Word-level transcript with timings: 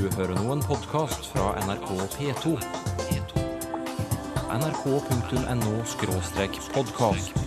Du 0.00 0.06
hører 0.16 0.32
nå 0.32 0.54
en 0.54 0.62
podkast 0.64 1.26
fra 1.28 1.50
NRK 1.60 1.90
P2. 2.14 2.54
nrk.no 4.54 5.72
podkast. 6.72 7.42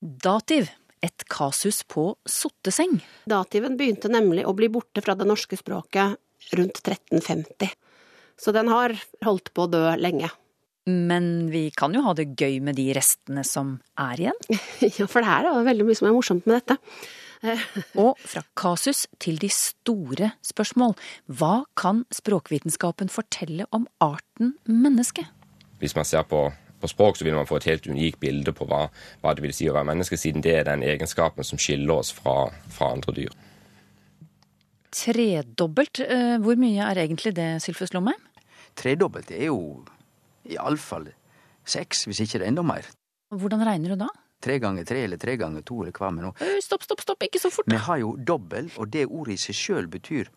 Dativ. 0.00 0.72
Et 0.98 1.24
kasus 1.30 1.84
på 1.86 2.08
sotteseng. 2.26 2.98
Dativen 3.30 3.78
begynte 3.78 4.10
nemlig 4.10 4.42
å 4.42 4.56
bli 4.58 4.66
borte 4.66 5.06
fra 5.06 5.14
det 5.14 5.30
norske 5.30 5.60
språket 5.60 6.18
rundt 6.58 6.82
1350. 6.82 7.70
Så 8.34 8.50
den 8.58 8.74
har 8.74 8.98
holdt 9.22 9.54
på 9.54 9.68
å 9.68 9.70
dø 9.70 9.86
lenge. 9.94 10.34
Men 10.90 11.52
vi 11.54 11.68
kan 11.70 11.94
jo 11.94 12.02
ha 12.02 12.18
det 12.18 12.32
gøy 12.34 12.58
med 12.66 12.82
de 12.82 12.90
restene 12.98 13.46
som 13.46 13.76
er 13.94 14.26
igjen. 14.26 14.46
Ja, 14.98 15.06
for 15.06 15.22
det 15.22 15.30
her 15.30 15.52
er 15.54 15.66
veldig 15.70 15.86
mye 15.86 16.02
som 16.02 16.10
er 16.10 16.18
morsomt 16.18 16.50
med 16.50 16.64
dette. 16.64 16.82
Og 18.04 18.18
fra 18.22 18.42
kasus 18.56 19.06
til 19.22 19.38
de 19.42 19.48
store 19.52 20.32
spørsmål. 20.46 20.94
Hva 21.26 21.64
kan 21.78 22.04
språkvitenskapen 22.14 23.10
fortelle 23.10 23.66
om 23.74 23.86
arten 24.00 24.54
menneske? 24.66 25.24
Hvis 25.82 25.96
man 25.98 26.06
ser 26.06 26.22
på, 26.30 26.44
på 26.80 26.90
språk, 26.90 27.18
så 27.18 27.26
vil 27.26 27.34
man 27.34 27.48
få 27.48 27.58
et 27.58 27.66
helt 27.72 27.86
unikt 27.90 28.20
bilde 28.22 28.54
på 28.54 28.66
hva, 28.70 28.84
hva 29.22 29.34
det 29.34 29.42
vil 29.42 29.54
si 29.56 29.66
å 29.70 29.74
være 29.74 29.90
menneske, 29.90 30.18
siden 30.20 30.44
det 30.44 30.54
er 30.60 30.68
den 30.70 30.84
egenskapen 30.86 31.42
som 31.46 31.58
skiller 31.58 31.96
oss 31.98 32.12
fra, 32.14 32.46
fra 32.70 32.92
andre 32.94 33.16
dyr. 33.16 33.34
Tredobbelt. 34.92 36.00
eh, 36.04 36.36
Hvor 36.38 36.58
mye 36.60 36.84
er 36.90 37.00
egentlig 37.06 37.34
det, 37.34 37.62
Sylfus 37.64 37.94
Lomheim? 37.94 38.20
Tredobbelt 38.76 39.30
er 39.32 39.48
jo 39.48 39.84
iallfall 40.48 41.10
seks, 41.64 42.04
hvis 42.06 42.20
ikke 42.24 42.38
det 42.40 42.46
er 42.46 42.52
enda 42.52 42.64
mer. 42.66 42.86
Hvordan 43.32 43.64
regner 43.66 43.94
du 43.94 44.00
da? 44.04 44.08
Tre 44.42 44.58
ganger 44.62 44.86
tre 44.88 45.04
eller 45.06 45.20
tre 45.22 45.36
ganger 45.38 45.62
to 45.66 45.80
eller 45.84 45.94
hva 45.94 46.10
med 46.14 46.26
nå. 46.26 46.32
Stopp, 46.64 46.82
stopp, 46.86 47.02
stopp, 47.04 47.22
ikke 47.28 47.40
så 47.42 47.50
fort. 47.54 47.68
Vi 47.70 47.78
har 47.78 48.00
jo 48.02 48.16
dobbel, 48.18 48.72
og 48.76 48.90
det 48.90 49.06
ordet 49.06 49.36
i 49.36 49.42
seg 49.44 49.58
sjøl 49.58 49.90
betyr 49.92 50.30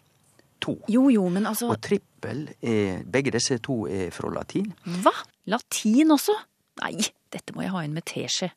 to. 0.62 0.78
Jo, 0.92 1.08
jo, 1.14 1.26
men 1.34 1.48
altså 1.50 1.72
Og 1.74 1.80
trippel 1.84 2.46
er 2.62 3.02
Begge 3.12 3.34
disse 3.36 3.58
to 3.66 3.86
er 3.92 4.14
fra 4.16 4.30
latin. 4.34 4.70
Hva? 5.04 5.14
Latin 5.52 6.14
også? 6.16 6.36
Nei, 6.84 6.94
dette 7.34 7.56
må 7.56 7.64
jeg 7.66 7.74
ha 7.74 7.84
inn 7.86 7.96
med 7.96 8.06
teskje. 8.08 8.52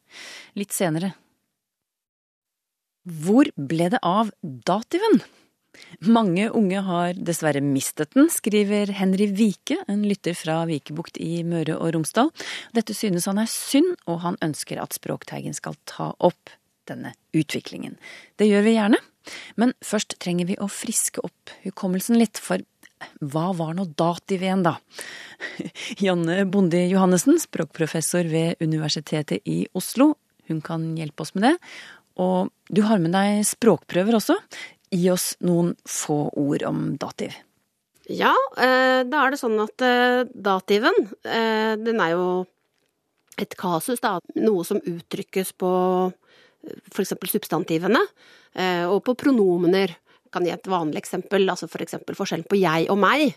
Litt 0.58 0.74
senere. 0.74 1.12
Hvor 3.08 3.48
ble 3.56 3.88
det 3.94 4.00
av 4.04 4.30
dativen? 4.42 5.22
Mange 6.04 6.48
unge 6.54 6.82
har 6.84 7.18
dessverre 7.18 7.62
mistet 7.64 8.14
den, 8.16 8.30
skriver 8.32 8.92
Henry 8.94 9.28
Vike, 9.34 9.78
en 9.88 10.04
lytter 10.06 10.36
fra 10.38 10.60
Vikebukt 10.68 11.18
i 11.22 11.42
Møre 11.46 11.78
og 11.78 11.92
Romsdal. 11.96 12.30
Dette 12.76 12.96
synes 12.96 13.28
han 13.30 13.40
er 13.42 13.50
synd, 13.50 13.96
og 14.06 14.22
han 14.24 14.38
ønsker 14.44 14.80
at 14.82 14.96
Språkteigen 14.96 15.56
skal 15.56 15.78
ta 15.88 16.12
opp 16.18 16.54
denne 16.88 17.12
utviklingen. 17.36 17.98
Det 18.40 18.48
gjør 18.48 18.64
vi 18.64 18.76
gjerne, 18.78 19.00
men 19.60 19.74
først 19.84 20.16
trenger 20.22 20.48
vi 20.48 20.56
å 20.60 20.70
friske 20.72 21.22
opp 21.24 21.52
hukommelsen 21.66 22.18
litt, 22.20 22.40
for 22.40 22.64
hva 23.22 23.50
var 23.54 23.76
nå 23.76 23.84
dativ 23.98 24.42
igjen, 24.42 24.64
da? 24.66 24.78
Janne 26.04 26.42
Bondi 26.50 26.80
Johannessen, 26.90 27.38
språkprofessor 27.42 28.26
ved 28.30 28.64
Universitetet 28.64 29.46
i 29.46 29.60
Oslo, 29.78 30.14
hun 30.48 30.62
kan 30.64 30.90
hjelpe 30.96 31.22
oss 31.22 31.34
med 31.36 31.44
det. 31.44 31.54
Og 32.18 32.50
du 32.74 32.82
har 32.88 32.98
med 33.02 33.14
deg 33.14 33.44
språkprøver 33.46 34.16
også. 34.18 34.34
Gi 34.90 35.10
oss 35.12 35.34
noen 35.44 35.74
få 35.88 36.28
ord 36.38 36.64
om 36.68 36.84
dativ. 37.00 37.36
Ja, 38.08 38.32
eh, 38.56 39.04
da 39.04 39.24
er 39.24 39.34
det 39.34 39.40
sånn 39.40 39.58
at 39.60 39.84
eh, 39.84 40.22
dativen, 40.32 40.96
eh, 41.28 41.74
den 41.76 42.00
er 42.00 42.14
jo 42.14 42.28
et 43.38 43.52
kasus, 43.60 44.00
da. 44.00 44.16
Noe 44.40 44.64
som 44.64 44.80
uttrykkes 44.80 45.52
på 45.60 45.72
for 46.88 47.00
eksempel 47.04 47.30
substantivene, 47.30 48.00
og 48.90 48.98
på 49.06 49.14
pronomener. 49.16 49.92
Kan 50.34 50.44
gi 50.44 50.50
et 50.50 50.66
vanlig 50.68 50.98
eksempel, 50.98 51.46
altså 51.48 51.68
for 51.70 51.80
eksempel 51.80 52.18
forskjellen 52.18 52.48
på 52.50 52.58
jeg 52.58 52.88
og 52.90 52.98
meg. 52.98 53.36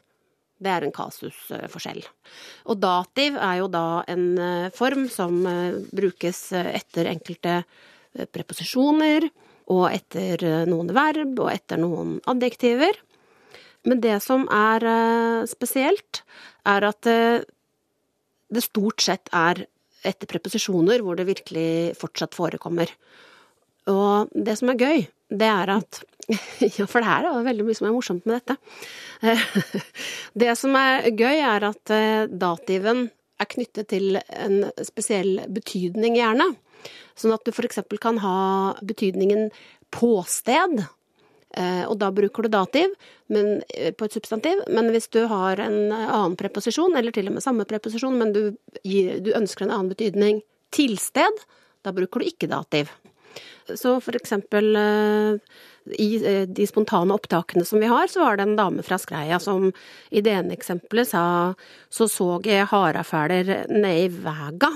Det 0.58 0.72
er 0.74 0.84
en 0.84 0.96
kasusforskjell. 0.96 2.02
Og 2.74 2.82
dativ 2.82 3.38
er 3.38 3.60
jo 3.60 3.70
da 3.72 4.02
en 4.10 4.26
form 4.74 5.06
som 5.14 5.38
brukes 5.94 6.42
etter 6.58 7.12
enkelte 7.14 7.59
preposisjoner, 8.34 9.30
og 9.72 9.86
etter 9.92 10.66
noen 10.70 10.90
verb, 10.96 11.38
og 11.40 11.52
etter 11.52 11.80
noen 11.82 12.18
adjektiver. 12.30 12.98
Men 13.88 14.02
det 14.02 14.20
som 14.26 14.46
er 14.54 14.86
eh, 14.86 15.50
spesielt, 15.50 16.22
er 16.70 16.86
at 16.86 17.10
eh, 17.10 17.44
det 18.52 18.64
stort 18.66 19.02
sett 19.02 19.32
er 19.34 19.66
etter 20.06 20.30
preposisjoner 20.30 21.02
hvor 21.06 21.18
det 21.18 21.30
virkelig 21.30 21.98
fortsatt 22.00 22.38
forekommer. 22.38 22.90
Og 23.90 24.30
det 24.34 24.58
som 24.60 24.72
er 24.74 24.82
gøy, 24.82 25.06
det 25.32 25.50
er 25.50 25.76
at 25.78 26.04
Ja, 26.78 26.86
for 26.86 27.02
det 27.02 27.10
her 27.10 27.26
er 27.28 27.48
veldig 27.48 27.66
mye 27.66 27.76
som 27.76 27.88
er 27.90 27.96
morsomt 27.96 28.28
med 28.30 28.38
dette. 28.38 28.56
Det 30.42 30.54
som 30.56 30.76
er 30.78 31.10
gøy, 31.10 31.42
er 31.42 31.66
at 31.72 31.92
eh, 31.92 32.30
dativen 32.30 33.08
er 33.42 33.50
knyttet 33.50 33.90
til 33.90 34.20
en 34.22 34.62
spesiell 34.86 35.42
betydning, 35.52 36.16
gjerne. 36.20 36.52
Sånn 37.16 37.34
at 37.36 37.46
du 37.46 37.52
eksempel 37.66 38.00
kan 38.02 38.19
ha 38.24 38.74
betydningen 38.81 39.50
påsted, 39.92 40.86
eh, 41.56 41.84
og 41.86 41.97
da 42.00 42.12
bruker 42.16 42.47
du 42.47 42.50
dativ 42.50 42.94
men, 43.28 43.64
eh, 43.74 43.92
på 43.92 44.06
et 44.06 44.14
substantiv. 44.14 44.64
Men 44.68 44.92
hvis 44.92 45.09
du 45.12 45.25
har 45.28 45.59
en 45.59 45.92
annen 45.92 46.38
preposisjon, 46.40 46.96
eller 46.96 47.12
til 47.12 47.28
og 47.28 47.38
med 47.38 47.44
samme 47.44 47.66
preposisjon, 47.66 48.18
men 48.18 48.34
du, 48.34 48.58
du 48.84 49.31
ønsker 49.34 49.68
en 49.68 49.75
annen 49.75 49.94
betydning 49.94 50.42
tilsted, 50.72 51.46
da 51.84 51.92
bruker 51.92 52.22
du 52.22 52.30
ikke 52.31 52.50
dativ. 52.52 52.90
Så 53.75 53.96
for 54.03 54.18
eksempel 54.18 54.75
eh, 54.75 55.38
i 55.98 56.09
eh, 56.25 56.44
de 56.50 56.68
spontane 56.68 57.13
opptakene 57.16 57.66
som 57.66 57.81
vi 57.81 57.90
har, 57.92 58.08
så 58.08 58.25
var 58.25 58.38
det 58.38 58.48
en 58.48 58.58
dame 58.59 58.86
fra 58.86 58.98
Skreia 59.02 59.40
som 59.40 59.69
i 60.09 60.24
det 60.24 60.34
ene 60.40 60.56
eksempelet 60.58 61.12
sa 61.13 61.25
så 61.90 62.08
så 62.12 62.34
jeg 62.46 62.69
harafæler 62.72 63.68
ned 63.69 64.06
i 64.06 64.08
vega. 64.12 64.72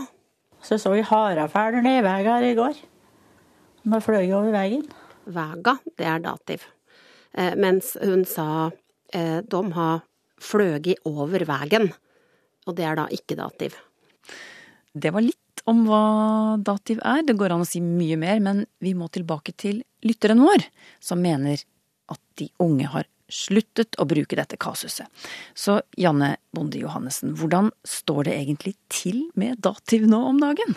Så 0.66 0.80
så 0.82 0.96
vi 0.96 1.04
harafæler 1.06 1.84
nede 1.86 2.02
i 2.02 2.06
veien 2.06 2.32
her 2.32 2.46
i 2.48 2.56
går. 2.58 2.78
De 3.86 4.02
fløy 4.02 4.32
over 4.34 4.50
veien. 4.56 4.86
Vega, 5.26 5.76
det 5.98 6.08
er 6.10 6.24
dativ. 6.24 6.66
Eh, 7.38 7.54
mens 7.60 7.94
hun 8.02 8.26
sa 8.26 8.72
eh, 9.14 9.42
de 9.46 9.62
har 9.78 10.02
fløget 10.42 11.06
over 11.06 11.46
vegen. 11.46 11.92
Og 12.66 12.78
det 12.78 12.86
er 12.86 12.98
da 12.98 13.06
ikke 13.14 13.38
dativ. 13.38 13.78
Det 14.94 15.14
var 15.14 15.26
litt 15.26 15.62
om 15.70 15.86
hva 15.86 16.58
dativ 16.58 17.02
er. 17.06 17.22
Det 17.26 17.38
går 17.38 17.54
an 17.54 17.66
å 17.66 17.70
si 17.70 17.82
mye 17.84 18.18
mer, 18.18 18.42
men 18.42 18.66
vi 18.82 18.96
må 18.98 19.10
tilbake 19.14 19.54
til 19.54 19.84
lytteren 20.06 20.42
vår, 20.42 20.66
som 21.02 21.22
mener 21.22 21.62
at 22.10 22.22
de 22.42 22.50
unge 22.62 22.90
har 22.90 23.06
sluttet 23.32 23.98
å 24.00 24.06
bruke 24.10 24.38
dette 24.38 24.58
kasuset. 24.62 25.10
Så 25.58 25.80
Janne 26.00 26.36
Bonde 26.56 26.80
Johannessen, 26.82 27.36
hvordan 27.38 27.72
står 27.88 28.30
det 28.30 28.40
egentlig 28.40 28.76
til 28.92 29.26
med 29.40 29.62
dativ 29.66 30.08
nå 30.10 30.22
om 30.32 30.42
dagen? 30.42 30.76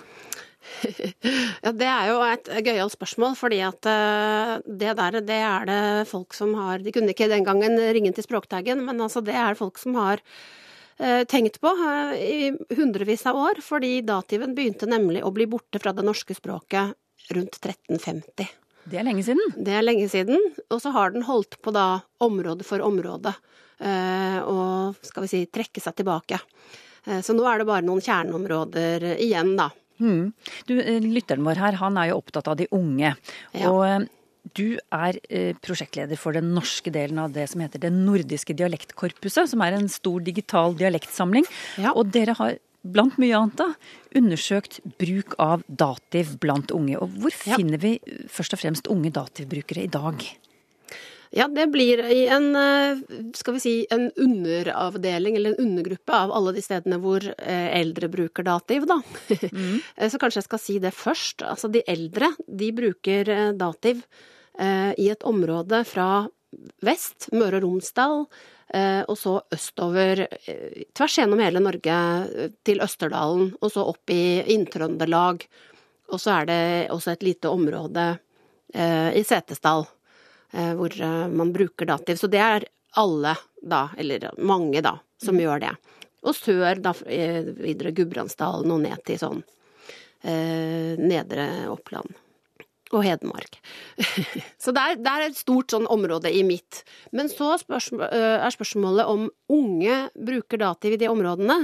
Ja, 1.64 1.72
det 1.72 1.88
er 1.88 2.10
jo 2.10 2.18
et 2.26 2.48
gøyalt 2.66 2.94
spørsmål, 2.94 3.34
fordi 3.38 3.60
at 3.64 3.88
eh, 3.88 4.54
det 4.66 4.94
der, 4.98 5.18
det 5.24 5.40
er 5.40 5.68
det 5.68 5.80
folk 6.10 6.36
som 6.36 6.52
har 6.58 6.82
De 6.84 6.92
kunne 6.94 7.14
ikke 7.14 7.30
den 7.30 7.46
gangen 7.46 7.78
ringe 7.94 8.12
til 8.14 8.26
Språkteigen, 8.26 8.82
men 8.86 9.00
altså 9.04 9.22
det 9.24 9.36
er 9.38 9.58
folk 9.58 9.80
som 9.80 9.96
har 9.98 10.22
eh, 11.00 11.24
tenkt 11.30 11.60
på 11.64 11.72
eh, 11.72 12.14
i 12.20 12.76
hundrevis 12.78 13.26
av 13.30 13.40
år, 13.40 13.62
fordi 13.64 13.98
dativen 14.06 14.54
begynte 14.58 14.90
nemlig 14.90 15.24
å 15.24 15.32
bli 15.34 15.48
borte 15.50 15.80
fra 15.82 15.94
det 15.96 16.06
norske 16.06 16.36
språket 16.36 16.96
rundt 17.34 17.60
1350. 17.60 18.48
Det 18.88 18.98
er 19.00 19.04
lenge 19.06 19.24
siden. 19.26 19.54
Det 19.56 19.74
er 19.76 19.84
lenge 19.84 20.08
siden, 20.08 20.38
og 20.72 20.80
så 20.80 20.92
har 20.94 21.12
den 21.12 21.26
holdt 21.26 21.58
på 21.64 21.72
da 21.76 22.00
område 22.24 22.64
for 22.66 22.80
område, 22.84 23.34
eh, 23.80 24.38
og 24.42 24.96
skal 25.04 25.26
vi 25.26 25.32
si 25.32 25.42
trekke 25.52 25.82
seg 25.82 25.98
tilbake. 26.00 26.40
Eh, 27.06 27.20
Så 27.20 27.36
nå 27.36 27.44
er 27.48 27.58
det 27.58 27.68
bare 27.68 27.84
noen 27.84 28.00
kjerneområder 28.00 29.18
igjen, 29.18 29.56
da. 29.56 29.70
Mm. 30.00 30.32
Du, 30.66 30.78
eh, 30.80 31.00
lytteren 31.00 31.44
vår 31.44 31.58
her, 31.60 31.72
han 31.82 31.98
er 31.98 32.10
jo 32.10 32.22
opptatt 32.22 32.48
av 32.48 32.56
de 32.56 32.68
unge. 32.72 33.16
Ja. 33.52 33.70
Og 33.70 34.08
du 34.54 34.78
er 34.90 35.18
prosjektleder 35.60 36.16
for 36.16 36.32
den 36.32 36.54
norske 36.54 36.90
delen 36.90 37.18
av 37.18 37.32
det 37.32 37.50
som 37.50 37.60
heter 37.60 37.78
Det 37.78 37.92
nordiske 37.92 38.56
dialektkorpuset, 38.56 39.48
som 39.50 39.60
er 39.60 39.72
en 39.76 39.88
stor 39.88 40.20
digital 40.20 40.72
dialektsamling. 40.74 41.44
Ja. 41.76 41.92
Og 41.92 42.10
dere 42.10 42.32
har 42.38 42.56
blant 42.92 43.18
mye 43.20 43.36
annet 43.36 43.60
da, 43.60 43.70
undersøkt 44.18 44.80
bruk 45.00 45.36
av 45.42 45.64
dativ 45.68 46.36
blant 46.42 46.72
unge. 46.74 46.98
Og 46.98 47.16
hvor 47.22 47.34
finner 47.34 47.80
vi 47.82 47.96
eh, 48.00 48.26
først 48.32 48.56
og 48.56 48.62
fremst 48.62 48.90
unge 48.92 49.12
dativbrukere 49.14 49.86
i 49.86 49.92
dag? 49.92 50.26
Ja, 51.34 51.44
det 51.52 51.66
blir 51.72 52.00
i 52.08 52.22
en, 52.32 52.56
eh, 52.56 53.00
skal 53.36 53.58
vi 53.58 53.60
si, 53.60 53.74
en 53.90 54.08
underavdeling, 54.16 55.36
eller 55.36 55.50
en 55.50 55.66
undergruppe 55.66 56.14
av 56.14 56.32
alle 56.32 56.54
de 56.56 56.64
stedene 56.64 56.98
hvor 57.02 57.20
eh, 57.20 57.68
eldre 57.76 58.08
bruker 58.08 58.46
dativ, 58.46 58.86
da. 58.88 59.00
Mm. 59.52 59.80
Så 60.10 60.20
kanskje 60.20 60.40
jeg 60.40 60.48
skal 60.48 60.62
si 60.62 60.78
det 60.80 60.94
først. 60.96 61.44
Altså, 61.44 61.68
de 61.68 61.84
eldre, 61.86 62.32
de 62.48 62.72
bruker 62.72 63.32
dativ 63.58 64.04
eh, 64.58 64.94
i 64.96 65.10
et 65.12 65.26
område 65.28 65.84
fra 65.88 66.28
vest, 66.80 67.28
Møre 67.36 67.60
og 67.60 67.66
Romsdal, 67.66 68.24
og 69.08 69.16
så 69.16 69.38
østover, 69.54 70.26
eh, 70.44 70.84
tvers 70.92 71.18
gjennom 71.18 71.40
hele 71.40 71.60
Norge, 71.64 71.98
eh, 72.28 72.50
til 72.64 72.82
Østerdalen, 72.84 73.54
og 73.60 73.72
så 73.72 73.86
opp 73.88 74.12
i 74.12 74.42
Inn-Trøndelag. 74.54 75.46
Og 76.12 76.20
så 76.20 76.40
er 76.40 76.46
det 76.46 76.62
også 76.92 77.12
et 77.12 77.22
lite 77.22 77.48
område 77.48 78.18
eh, 78.74 79.16
i 79.16 79.24
Setesdal. 79.24 79.86
eh, 80.52 80.74
hvor 80.74 81.00
eh, 81.00 81.28
man 81.28 81.52
bruker 81.52 81.86
dativ. 81.86 82.16
Så 82.16 82.26
det 82.26 82.40
er 82.40 82.64
alle, 82.96 83.36
da, 83.62 83.88
eller 83.96 84.30
mange, 84.38 84.80
da, 84.80 84.98
som 85.20 85.36
gjør 85.38 85.60
det. 85.60 85.74
Og 86.22 86.34
sør, 86.34 86.80
da, 86.82 86.94
eh, 87.06 87.44
videre 87.44 87.92
Gudbrandsdalen 87.92 88.72
og 88.72 88.80
ned 88.80 89.04
til 89.04 89.20
sånn 89.20 89.44
eh, 90.24 90.96
Nedre 90.98 91.68
Oppland 91.68 92.16
og 92.94 93.04
Hedmark. 93.04 93.58
så 94.62 94.72
det 94.74 94.82
er, 94.82 95.00
det 95.02 95.12
er, 95.12 95.24
et 95.26 95.38
stort 95.38 95.74
sånn 95.74 95.88
område 95.90 96.30
i 96.32 96.42
mitt. 96.46 96.82
Men 97.16 97.30
så 97.32 97.54
spørsmål, 97.60 98.06
er 98.08 98.54
spørsmålet 98.54 99.10
om 99.10 99.26
unge 99.52 99.98
bruker 100.14 100.62
dativ 100.62 100.96
i 100.96 101.00
de 101.00 101.10
områdene. 101.10 101.58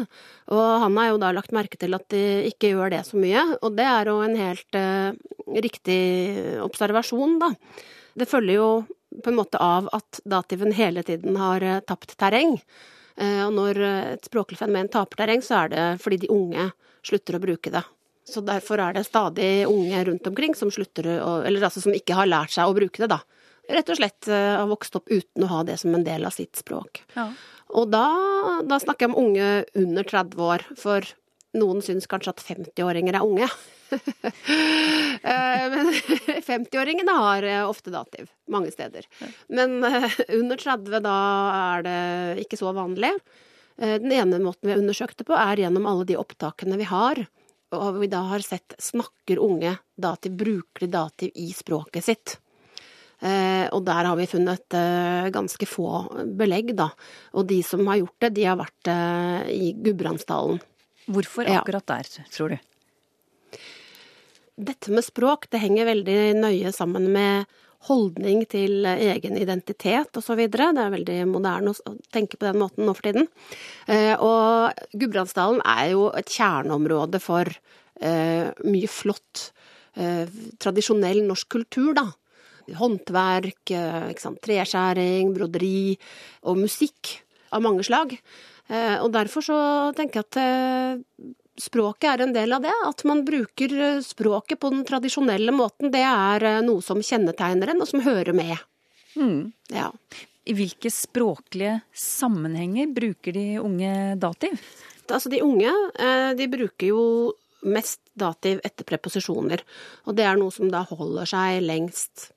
Og 0.55 0.65
han 0.85 0.99
har 1.01 1.13
jo 1.13 1.21
da 1.23 1.33
lagt 1.37 1.55
merke 1.57 1.81
til 1.81 1.97
at 1.97 2.07
de 2.13 2.25
ikke 2.51 2.75
gjør 2.75 2.95
det 2.97 3.05
så 3.09 3.21
mye, 3.21 3.47
og 3.61 3.79
det 3.79 3.89
er 3.89 4.11
jo 4.13 4.19
en 4.25 4.37
helt 4.39 4.79
uh, 4.79 5.17
riktig 5.65 6.01
observasjon, 6.65 7.39
da. 7.43 7.53
Det 8.15 8.29
følger 8.31 8.61
jo 8.61 8.69
på 9.25 9.31
en 9.31 9.39
måte 9.39 9.59
av 9.63 9.89
at 9.95 10.21
dativen 10.29 10.75
hele 10.75 11.05
tiden 11.07 11.39
har 11.41 11.65
uh, 11.65 11.81
tapt 11.87 12.17
terreng. 12.21 12.59
Uh, 13.15 13.47
og 13.47 13.57
når 13.57 13.83
et 13.89 14.29
språklig 14.29 14.59
fenomen 14.61 14.91
taper 14.93 15.23
terreng, 15.23 15.45
så 15.45 15.65
er 15.65 15.75
det 15.75 15.85
fordi 16.03 16.25
de 16.25 16.33
unge 16.35 16.71
slutter 17.05 17.39
å 17.39 17.45
bruke 17.45 17.73
det. 17.73 17.85
Så 18.25 18.41
derfor 18.45 18.81
er 18.81 18.97
det 18.97 19.05
stadig 19.05 19.67
unge 19.69 20.05
rundt 20.09 20.27
omkring 20.27 20.55
som 20.57 20.71
slutter 20.73 21.11
å 21.21 21.33
Eller 21.45 21.67
altså 21.67 21.83
som 21.85 21.95
ikke 21.95 22.17
har 22.17 22.31
lært 22.31 22.55
seg 22.57 22.71
å 22.71 22.77
bruke 22.77 23.03
det, 23.03 23.11
da. 23.13 23.21
Rett 23.69 23.91
og 23.93 23.99
slett 23.99 24.29
uh, 24.29 24.61
har 24.61 24.69
vokst 24.69 24.97
opp 24.99 25.11
uten 25.13 25.45
å 25.45 25.51
ha 25.51 25.61
det 25.65 25.79
som 25.81 25.95
en 25.97 26.05
del 26.05 26.25
av 26.29 26.35
sitt 26.37 26.57
språk. 26.61 27.03
Ja. 27.17 27.31
Og 27.75 27.89
da, 27.93 28.07
da, 28.69 28.79
snakker 28.81 29.07
jeg 29.07 29.13
om 29.15 29.21
unge 29.23 29.51
under 29.81 30.09
30 30.09 30.43
år, 30.45 30.65
for 30.77 31.07
noen 31.57 31.81
syns 31.85 32.09
kanskje 32.11 32.35
at 32.35 32.43
50-åringer 32.45 33.21
er 33.21 33.29
unge. 33.29 33.49
Eh, 35.25 35.65
men 35.71 35.87
50-åringene 36.49 37.13
har 37.15 37.45
eh, 37.47 37.61
ofte 37.63 37.93
dativ, 37.95 38.27
mange 38.51 38.73
steder. 38.75 39.07
Men 39.55 39.77
under 39.79 40.59
30, 40.59 40.99
da 41.05 41.15
er 41.55 41.85
det 41.87 42.01
ikke 42.43 42.59
så 42.59 42.73
vanlig. 42.77 43.13
Den 43.79 44.13
ene 44.13 44.41
måten 44.43 44.67
vi 44.67 44.75
har 44.75 44.83
undersøkt 44.83 45.21
det 45.21 45.29
på, 45.29 45.37
er 45.39 45.63
gjennom 45.63 45.87
alle 45.89 46.09
de 46.09 46.19
opptakene 46.19 46.77
vi 46.81 46.89
har 46.91 47.23
og 47.77 48.01
vi 48.01 48.09
da 48.13 48.23
har 48.31 48.45
sett 48.45 48.77
snakker 48.81 49.43
unge 49.43 49.77
dativ, 49.97 50.35
bruker 50.39 50.87
de 50.87 50.91
dativ 50.93 51.37
i 51.41 51.51
språket 51.55 52.07
sitt. 52.07 52.37
Eh, 53.25 53.67
og 53.73 53.85
der 53.87 54.05
har 54.05 54.19
vi 54.19 54.29
funnet 54.29 54.77
eh, 54.77 55.31
ganske 55.33 55.69
få 55.69 55.89
belegg, 56.37 56.75
da. 56.77 56.91
Og 57.39 57.47
de 57.49 57.63
som 57.65 57.87
har 57.89 58.03
gjort 58.03 58.27
det, 58.27 58.33
de 58.37 58.47
har 58.51 58.59
vært 58.61 58.91
eh, 58.93 59.51
i 59.55 59.73
Gudbrandsdalen. 59.79 60.61
Hvorfor 61.15 61.49
akkurat 61.53 61.87
der, 61.89 62.09
tror 62.33 62.55
du? 62.55 63.59
Dette 64.55 64.93
med 64.95 65.05
språk, 65.05 65.49
det 65.51 65.63
henger 65.65 65.89
veldig 65.89 66.19
nøye 66.39 66.73
sammen 66.73 67.09
med 67.13 67.51
holdning 67.89 68.45
til 68.51 68.87
egen 68.87 69.37
identitet 69.41 70.17
osv. 70.19 70.41
Det 70.49 70.61
er 70.65 70.95
veldig 70.95 71.19
moderne 71.31 71.75
å 71.75 71.95
tenke 72.15 72.39
på 72.39 72.49
den 72.49 72.61
måten 72.63 72.87
nå 72.87 72.95
for 72.97 73.07
tiden. 73.07 73.29
Eh, 73.91 74.15
og 74.17 74.73
Gudbrandsdalen 74.95 75.63
er 75.75 75.93
jo 75.93 76.09
et 76.17 76.33
kjerneområde 76.33 77.21
for 77.23 77.51
eh, 78.01 78.49
mye 78.65 78.91
flott, 78.91 79.51
eh, 80.01 80.25
tradisjonell 80.63 81.25
norsk 81.29 81.51
kultur, 81.59 81.93
da. 82.01 82.09
Håndverk, 82.65 83.69
treskjæring, 83.69 85.35
broderi 85.37 85.99
og 86.49 86.63
musikk 86.63 87.19
av 87.53 87.61
mange 87.61 87.85
slag. 87.85 88.15
Og 89.05 89.11
derfor 89.13 89.45
så 89.45 89.59
tenker 89.93 90.23
jeg 90.23 90.31
at 90.31 91.35
språket 91.61 92.09
er 92.11 92.25
en 92.25 92.35
del 92.35 92.53
av 92.57 92.65
det. 92.65 92.75
At 92.87 93.05
man 93.09 93.25
bruker 93.27 93.75
eh, 93.79 94.03
språket 94.05 94.61
på 94.61 94.71
den 94.75 94.85
tradisjonelle 94.89 95.55
måten, 95.55 95.93
det 95.95 96.05
er 96.05 96.49
eh, 96.49 96.63
noe 96.67 96.85
som 96.85 97.03
kjennetegner 97.03 97.73
en, 97.73 97.83
og 97.85 97.91
som 97.91 98.05
hører 98.05 98.37
med. 98.37 98.57
Mm. 99.15 99.53
Ja. 99.75 99.91
I 100.45 100.57
hvilke 100.57 100.91
språklige 100.93 101.79
sammenhenger 101.97 102.91
bruker 102.93 103.33
de 103.37 103.47
unge 103.63 103.95
dativ? 104.21 104.59
Altså, 105.09 105.31
de 105.33 105.41
unge 105.45 105.71
eh, 105.71 106.33
de 106.37 106.51
bruker 106.53 106.91
jo 106.91 107.05
mest 107.65 108.03
dativ 108.19 108.61
etter 108.65 108.85
preposisjoner. 108.85 109.63
Og 110.05 110.17
det 110.19 110.27
er 110.29 110.39
noe 110.41 110.53
som 110.53 110.69
da 110.73 110.85
holder 110.89 111.29
seg 111.29 111.63
lengst 111.65 112.29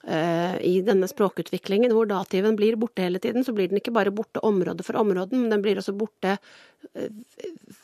i 0.00 0.78
denne 0.80 1.04
språkutviklingen 1.10 1.92
hvor 1.92 2.06
dativen 2.08 2.54
blir 2.56 2.78
borte 2.80 3.04
hele 3.04 3.20
tiden, 3.20 3.44
så 3.44 3.52
blir 3.52 3.68
den 3.68 3.76
ikke 3.82 3.92
bare 3.92 4.12
borte 4.14 4.40
område 4.48 4.80
for 4.86 4.96
område, 4.96 5.36
men 5.36 5.52
den 5.52 5.60
blir 5.60 5.76
også 5.76 5.92
borte 5.92 6.38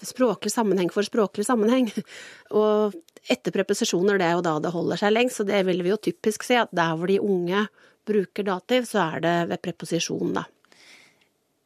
språklig 0.01 0.53
sammenheng 0.55 0.89
for 0.95 1.05
språklig 1.05 1.45
sammenheng. 1.45 1.91
Og 2.57 2.97
etter 3.29 3.53
preposisjoner, 3.53 4.17
det 4.17 4.31
er 4.31 4.39
jo 4.39 4.47
da 4.47 4.57
det 4.65 4.73
holder 4.73 5.03
seg 5.03 5.13
lengst, 5.13 5.43
så 5.43 5.49
det 5.49 5.61
vil 5.69 5.85
vi 5.85 5.93
jo 5.93 6.01
typisk 6.09 6.47
se 6.47 6.57
at 6.63 6.73
der 6.75 6.97
hvor 6.97 7.13
de 7.13 7.21
unge 7.21 7.67
bruker 8.07 8.47
dativ, 8.47 8.87
så 8.89 9.03
er 9.11 9.25
det 9.25 9.37
ved 9.53 9.62
preposisjon, 9.65 10.37
da. 10.39 10.47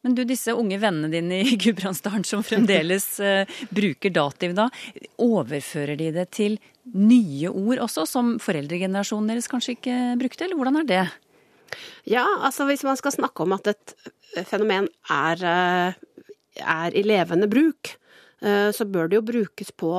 Men 0.05 0.15
du, 0.17 0.23
disse 0.25 0.55
unge 0.57 0.79
vennene 0.81 1.11
dine 1.13 1.43
i 1.45 1.57
Gudbrandsdalen 1.63 2.25
som 2.29 2.45
fremdeles 2.47 3.09
uh, 3.21 3.59
bruker 3.69 4.15
dativ 4.17 4.55
da, 4.57 4.69
overfører 5.21 5.99
de 6.01 6.13
det 6.17 6.29
til 6.37 6.61
nye 6.95 7.51
ord 7.53 7.85
også, 7.85 8.07
som 8.09 8.39
foreldregenerasjonen 8.43 9.35
deres 9.35 9.51
kanskje 9.51 9.77
ikke 9.77 9.99
brukte, 10.21 10.47
eller 10.47 10.59
hvordan 10.59 10.81
er 10.83 10.89
det? 10.89 11.05
Ja, 12.09 12.25
altså 12.41 12.65
hvis 12.67 12.83
man 12.87 12.97
skal 12.99 13.15
snakke 13.15 13.45
om 13.45 13.53
at 13.55 13.69
et 13.75 13.95
fenomen 14.49 14.89
er 15.13 15.45
uh, 15.45 16.01
er 16.59 16.97
i 16.97 17.03
levende 17.07 17.49
bruk, 17.51 17.95
eh, 18.43 18.71
så 18.73 18.85
bør 18.85 19.09
det 19.09 19.21
jo 19.21 19.27
brukes 19.27 19.73
på 19.73 19.93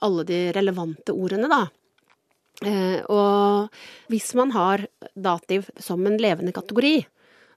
alle 0.00 0.24
de 0.24 0.40
relevante 0.56 1.12
ordene, 1.12 1.50
da. 1.50 1.62
Eh, 2.66 3.00
og 3.08 3.70
hvis 4.12 4.34
man 4.36 4.52
har 4.52 4.86
dativ 5.14 5.68
som 5.80 6.04
en 6.06 6.18
levende 6.20 6.52
kategori, 6.52 7.06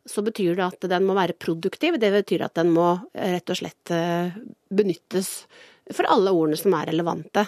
så 0.10 0.24
betyr 0.26 0.58
det 0.58 0.66
at 0.66 0.88
den 0.92 1.06
må 1.08 1.16
være 1.18 1.38
produktiv. 1.40 2.00
Det 2.00 2.12
betyr 2.14 2.46
at 2.48 2.58
den 2.60 2.74
må 2.76 2.88
rett 3.14 3.54
og 3.54 3.60
slett 3.60 3.94
eh, 3.96 4.36
benyttes 4.74 5.46
for 5.92 6.08
alle 6.12 6.34
ordene 6.34 6.60
som 6.60 6.76
er 6.78 6.92
relevante. 6.92 7.46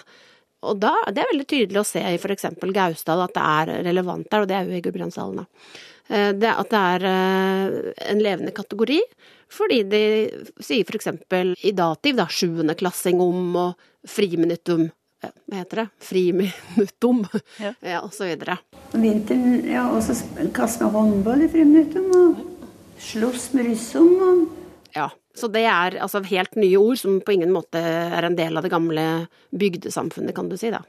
Og 0.66 0.80
da, 0.80 0.94
Det 1.12 1.22
er 1.22 1.30
veldig 1.32 1.46
tydelig 1.48 1.82
å 1.82 1.86
se 1.86 2.00
i 2.00 2.16
f.eks. 2.16 2.48
Gausdal 2.74 3.22
at 3.26 3.36
det 3.36 3.44
er 3.44 3.72
relevant 3.86 4.28
der, 4.30 4.42
og 4.42 4.48
det 4.50 4.56
er 4.56 4.66
jo 4.66 4.78
i 4.78 4.82
Gudbrandsdalen. 4.84 5.46
Det 6.06 6.50
at 6.52 6.70
det 6.70 6.80
er 6.80 7.04
en 8.12 8.20
levende 8.22 8.52
kategori, 8.54 8.98
fordi 9.52 9.82
de 9.90 10.02
sier 10.62 10.86
f.eks. 10.86 11.08
i 11.66 11.72
dativ, 11.76 12.16
da, 12.18 12.26
sjuendeklassing 12.30 13.20
om 13.22 13.58
og 13.62 13.88
friminuttum. 14.06 14.88
Hva 15.46 15.60
heter 15.60 15.82
det? 15.82 15.86
Friminuttum, 16.08 17.22
ja. 17.62 17.72
ja, 17.92 18.00
og 18.02 18.12
så 18.14 18.28
videre. 18.28 18.58
Vinteren, 18.92 19.60
ja, 19.68 19.86
også 19.92 20.16
kaste 20.56 20.86
med 20.86 20.96
håndball 20.96 21.46
i 21.46 21.50
friminuttum, 21.52 22.10
og 22.16 23.00
slåss 23.10 23.52
med 23.56 23.70
ryssung 23.72 24.12
og 24.16 24.46
Ja. 24.96 25.10
Så 25.36 25.50
det 25.52 25.66
er 25.68 25.98
altså 26.00 26.22
helt 26.24 26.54
nye 26.56 26.78
ord 26.80 26.96
som 26.96 27.18
på 27.20 27.34
ingen 27.34 27.50
måte 27.52 27.76
er 27.76 28.24
en 28.24 28.38
del 28.38 28.56
av 28.56 28.64
det 28.64 28.72
gamle 28.72 29.02
bygdesamfunnet, 29.52 30.32
kan 30.34 30.48
du 30.48 30.56
si, 30.56 30.70
da. 30.72 30.80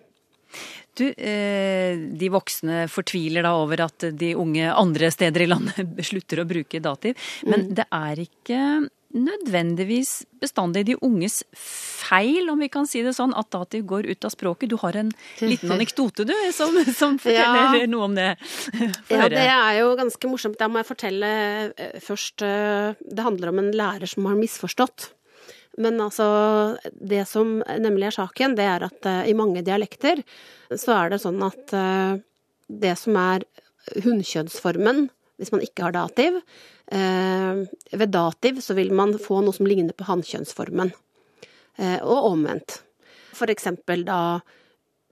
Du, 0.97 1.03
eh, 1.11 1.97
de 1.97 2.29
voksne 2.33 2.85
fortviler 2.89 3.45
da 3.45 3.51
over 3.59 3.83
at 3.85 4.07
de 4.17 4.31
unge 4.39 4.69
andre 4.71 5.11
steder 5.13 5.43
i 5.43 5.49
landet 5.51 5.99
slutter 6.09 6.41
å 6.41 6.47
bruke 6.49 6.81
dativ. 6.81 7.19
Men 7.45 7.67
mm. 7.67 7.73
det 7.77 7.85
er 7.93 8.23
ikke 8.23 8.61
nødvendigvis 9.21 10.21
bestandig 10.41 10.85
de 10.87 10.95
unges 11.03 11.41
feil, 11.57 12.49
om 12.51 12.61
vi 12.61 12.69
kan 12.71 12.87
si 12.89 13.01
det 13.05 13.15
sånn, 13.17 13.33
at 13.37 13.49
dativ 13.53 13.85
går 13.89 14.07
ut 14.11 14.27
av 14.27 14.33
språket. 14.33 14.71
Du 14.71 14.77
har 14.81 14.97
en 14.99 15.11
liten 15.41 15.73
anekdote, 15.73 16.27
du, 16.29 16.33
som, 16.55 16.77
som 16.93 17.17
forteller 17.21 17.81
ja. 17.81 17.89
noe 17.89 18.07
om 18.07 18.15
det. 18.17 18.29
ja, 19.11 19.27
det 19.33 19.43
er 19.43 19.81
jo 19.81 19.91
ganske 19.99 20.31
morsomt. 20.31 20.59
Da 20.59 20.69
må 20.71 20.81
jeg 20.81 20.89
fortelle 20.91 21.33
eh, 21.73 21.99
først 22.03 22.45
eh, 22.45 22.95
Det 23.01 23.25
handler 23.25 23.51
om 23.51 23.61
en 23.63 23.73
lærer 23.75 24.09
som 24.09 24.27
har 24.29 24.39
misforstått. 24.39 25.11
Men 25.81 25.99
altså, 26.01 26.25
det 26.93 27.27
som 27.29 27.59
nemlig 27.61 28.09
er 28.09 28.17
saken, 28.17 28.55
det 28.57 28.65
er 28.65 28.87
at 28.87 29.05
uh, 29.05 29.21
i 29.29 29.35
mange 29.37 29.61
dialekter 29.61 30.23
så 30.73 30.95
er 30.95 31.11
det 31.13 31.19
sånn 31.21 31.37
at 31.45 31.73
det 32.67 32.95
som 32.99 33.15
er 33.21 33.45
hunnkjønnsformen, 34.03 35.05
hvis 35.37 35.53
man 35.53 35.63
ikke 35.65 35.85
har 35.85 35.95
dativ 35.95 36.39
uh, 36.41 37.63
Ved 37.93 38.11
dativ 38.13 38.61
så 38.65 38.75
vil 38.77 38.93
man 38.95 39.15
få 39.21 39.39
noe 39.45 39.55
som 39.55 39.69
ligner 39.69 39.95
på 39.97 40.07
hannkjønnsformen, 40.09 40.93
og 41.77 42.31
omvendt. 42.31 42.79
For 43.37 43.53
eksempel 43.53 44.01
da 44.07 44.39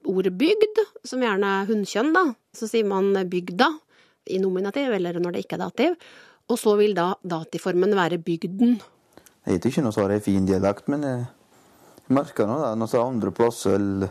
ordet 0.06 0.32
bygd, 0.34 0.80
som 1.06 1.22
gjerne 1.22 1.50
er 1.60 1.68
hunnkjønn, 1.68 2.10
da, 2.14 2.24
så 2.54 2.66
sier 2.66 2.86
man 2.88 3.12
bygda 3.30 3.68
i 4.34 4.40
nominativ, 4.42 4.90
eller 4.96 5.20
når 5.22 5.36
det 5.36 5.44
ikke 5.44 5.58
er 5.58 5.62
dativ. 5.62 5.96
Og 6.50 6.58
så 6.58 6.74
vil 6.78 6.94
da 6.94 7.12
dativformen 7.26 7.94
være 7.98 8.18
bygden. 8.22 8.78
Jeg 9.46 9.58
vet 9.58 9.68
ikke 9.70 9.82
noe 9.86 9.94
så 9.94 10.04
har 10.06 10.14
en 10.14 10.22
fin 10.22 10.46
dialekt, 10.46 10.88
men 10.90 11.04
jeg 11.06 11.26
merker 12.10 12.48
nå 12.48 12.58
det. 12.62 12.72
Når 12.78 12.94
jeg 12.94 13.02
andre 13.02 13.32
plasser 13.34 14.08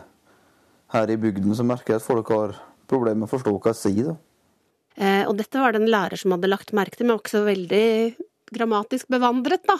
her 0.94 1.12
i 1.12 1.18
bygden, 1.20 1.52
så 1.56 1.64
merker 1.66 1.96
jeg 1.96 2.02
at 2.02 2.08
folk 2.08 2.32
har 2.32 2.56
problemer 2.88 3.24
med 3.24 3.28
å 3.28 3.34
forstå 3.34 3.52
hva 3.56 3.72
jeg 3.72 3.80
sier. 3.82 4.12
da. 4.12 4.16
Eh, 4.96 5.24
og 5.28 5.36
dette 5.36 5.60
var 5.60 5.74
det 5.74 5.82
en 5.82 5.92
lærer 5.92 6.20
som 6.20 6.32
hadde 6.32 6.50
lagt 6.50 6.74
merke 6.76 6.96
til, 6.96 7.06
men 7.06 7.16
var 7.16 7.24
ikke 7.24 7.36
så 7.36 7.44
veldig 7.46 7.86
grammatisk 8.56 9.08
bevandret, 9.12 9.66
da. 9.66 9.76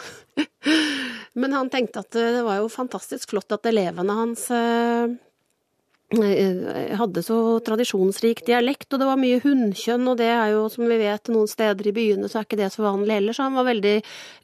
men 1.41 1.55
han 1.55 1.71
tenkte 1.73 2.03
at 2.03 2.11
det 2.17 2.43
var 2.45 2.61
jo 2.61 2.73
fantastisk 2.73 3.33
flott 3.33 3.55
at 3.55 3.69
elevene 3.71 4.17
hans 4.19 4.49
eh, 4.55 5.15
eh, 6.19 6.95
hadde 6.99 7.23
så 7.25 7.39
tradisjonsrik 7.67 8.43
dialekt, 8.49 8.91
og 8.93 9.03
det 9.03 9.09
var 9.09 9.21
mye 9.21 9.41
hunnkjønn, 9.45 10.09
og 10.11 10.19
det 10.21 10.31
er 10.35 10.53
jo, 10.57 10.67
som 10.73 10.87
vi 10.91 10.99
vet, 11.01 11.33
noen 11.33 11.51
steder 11.51 11.89
i 11.89 11.95
byene 11.97 12.31
så 12.31 12.41
er 12.41 12.49
ikke 12.49 12.61
det 12.61 12.73
så 12.75 12.85
vanlig 12.89 13.21
heller, 13.21 13.37
så 13.37 13.49
han 13.49 13.59
var 13.59 13.71
veldig 13.71 13.97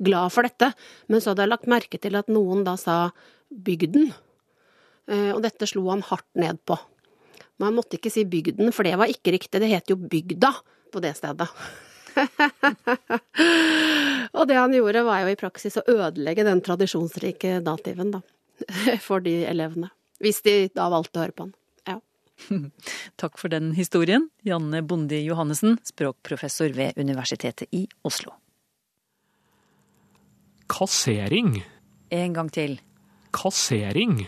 glad 0.06 0.34
for 0.34 0.48
dette. 0.48 0.72
Men 1.10 1.22
så 1.22 1.32
hadde 1.32 1.46
jeg 1.46 1.54
lagt 1.54 1.72
merke 1.74 2.00
til 2.02 2.20
at 2.20 2.32
noen 2.32 2.64
da 2.68 2.78
sa 2.80 3.00
bygden, 3.52 4.12
eh, 5.10 5.30
og 5.34 5.42
dette 5.44 5.68
slo 5.68 5.88
han 5.90 6.06
hardt 6.08 6.30
ned 6.38 6.62
på. 6.68 6.78
Men 7.62 7.70
han 7.70 7.76
måtte 7.78 7.94
ikke 7.94 8.10
si 8.10 8.24
bygden, 8.26 8.72
for 8.74 8.82
det 8.82 8.96
var 8.98 9.06
ikke 9.06 9.36
riktig, 9.36 9.60
det 9.62 9.68
het 9.70 9.86
jo 9.86 9.94
bygda 9.94 10.48
på 10.90 10.98
det 11.04 11.12
stedet. 11.14 11.46
og 14.36 14.48
det 14.50 14.56
han 14.58 14.74
gjorde, 14.74 15.04
var 15.06 15.22
jo 15.22 15.30
i 15.30 15.38
praksis 15.38 15.78
å 15.78 15.84
ødelegge 15.86 16.42
den 16.48 16.58
tradisjonsrike 16.66 17.60
dativen, 17.62 18.10
da. 18.16 18.20
For 19.06 19.22
de 19.22 19.36
elevene. 19.46 19.92
Hvis 20.18 20.42
de 20.42 20.56
da 20.74 20.88
valgte 20.90 21.20
å 21.20 21.22
høre 21.22 21.36
på 21.38 21.46
han. 21.46 21.54
Ja. 21.86 21.96
Takk 23.22 23.38
for 23.38 23.54
den 23.54 23.70
historien, 23.78 24.26
Janne 24.42 24.82
Bondi 24.82 25.22
Johannessen, 25.22 25.78
språkprofessor 25.86 26.74
ved 26.74 26.98
Universitetet 26.98 27.70
i 27.70 27.86
Oslo. 28.02 28.34
Kassering. 30.66 31.60
En 32.10 32.34
gang 32.34 32.50
til. 32.50 32.80
Kassering. 33.30 34.24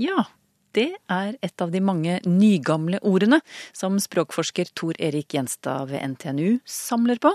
Ja, 0.00 0.30
det 0.76 0.88
er 1.10 1.36
et 1.42 1.62
av 1.62 1.72
de 1.72 1.80
mange 1.82 2.18
nygamle 2.26 3.00
ordene 3.06 3.40
som 3.76 3.98
språkforsker 4.00 4.72
Tor 4.78 4.98
Erik 5.02 5.34
Gjenstad 5.34 5.90
ved 5.90 6.02
NTNU 6.14 6.60
samler 6.68 7.20
på. 7.22 7.32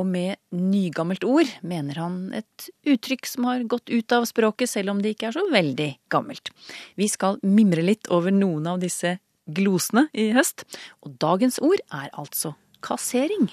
Og 0.00 0.06
med 0.08 0.38
nygammelt 0.56 1.24
ord 1.28 1.50
mener 1.66 1.98
han 2.00 2.20
et 2.36 2.68
uttrykk 2.88 3.28
som 3.28 3.48
har 3.50 3.66
gått 3.68 3.90
ut 3.90 4.14
av 4.16 4.28
språket, 4.30 4.70
selv 4.70 4.94
om 4.94 5.02
det 5.02 5.14
ikke 5.14 5.30
er 5.30 5.38
så 5.38 5.46
veldig 5.52 5.90
gammelt. 6.12 6.52
Vi 6.96 7.10
skal 7.10 7.40
mimre 7.42 7.84
litt 7.84 8.08
over 8.12 8.32
noen 8.34 8.70
av 8.70 8.80
disse 8.82 9.18
glosene 9.50 10.06
i 10.14 10.30
høst, 10.36 10.64
og 11.02 11.18
dagens 11.20 11.58
ord 11.64 11.80
er 11.90 12.08
altså 12.14 12.54
kassering. 12.86 13.50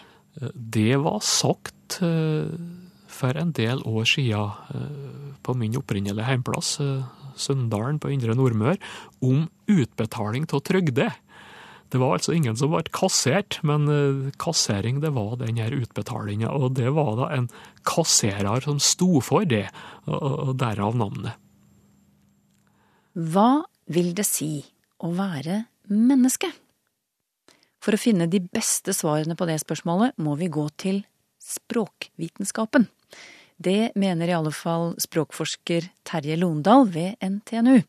Det 0.53 0.93
var 1.01 1.24
sagt 1.25 1.97
eh, 2.05 2.53
for 3.09 3.39
en 3.39 3.53
del 3.57 3.81
år 3.88 4.05
siden 4.05 4.51
eh, 4.75 5.31
på 5.41 5.55
min 5.57 5.77
opprinnelige 5.79 6.27
heimplass, 6.27 6.77
eh, 7.38 7.39
Sunndalen 7.39 8.01
på 8.01 8.12
Indre 8.12 8.36
Nordmør, 8.36 8.82
om 9.22 9.48
utbetaling 9.70 10.50
av 10.51 10.63
trygde. 10.67 11.12
Det 11.88 12.01
var 12.01 12.17
altså 12.17 12.34
ingen 12.36 12.58
som 12.60 12.74
ble 12.74 12.84
kassert, 12.91 13.62
men 13.63 13.88
kassering 14.41 15.00
det 15.00 15.13
var 15.15 15.38
den 15.39 15.56
her 15.56 15.72
utbetalinga. 15.72 16.50
Og 16.51 16.74
det 16.75 16.89
var 16.91 17.13
da 17.15 17.29
en 17.32 17.48
kasserer 17.88 18.65
som 18.65 18.82
sto 18.84 19.22
for 19.24 19.48
det, 19.48 19.70
og 20.03 20.58
derav 20.60 20.98
navnet. 21.00 21.39
Hva 23.15 23.63
vil 23.88 24.12
det 24.17 24.27
si 24.27 24.60
å 25.00 25.13
være 25.15 25.62
menneske? 25.88 26.51
For 27.79 27.96
å 27.96 28.01
finne 28.01 28.27
de 28.27 28.41
beste 28.44 28.91
svarene 28.91 29.38
på 29.39 29.48
det 29.48 29.62
spørsmålet 29.63 30.17
må 30.20 30.36
vi 30.36 30.51
gå 30.51 30.67
til 30.75 31.06
språkvitenskapen. 31.39 32.89
Det 33.58 33.92
mener 33.98 34.30
i 34.30 34.36
alle 34.38 34.54
fall 34.54 34.92
språkforsker 35.02 35.90
Terje 36.06 36.38
Londal 36.38 36.86
ved 36.94 37.18
NTNU. 37.26 37.82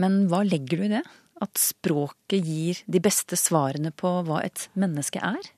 Men 0.00 0.26
hva 0.28 0.42
legger 0.44 0.76
du 0.76 0.84
i 0.84 0.92
det? 0.92 1.06
At 1.40 1.56
språket 1.56 2.44
gir 2.44 2.82
de 2.84 3.00
beste 3.00 3.38
svarene 3.40 3.92
på 3.96 4.18
hva 4.28 4.42
et 4.44 4.68
menneske 4.76 5.22
er? 5.24 5.48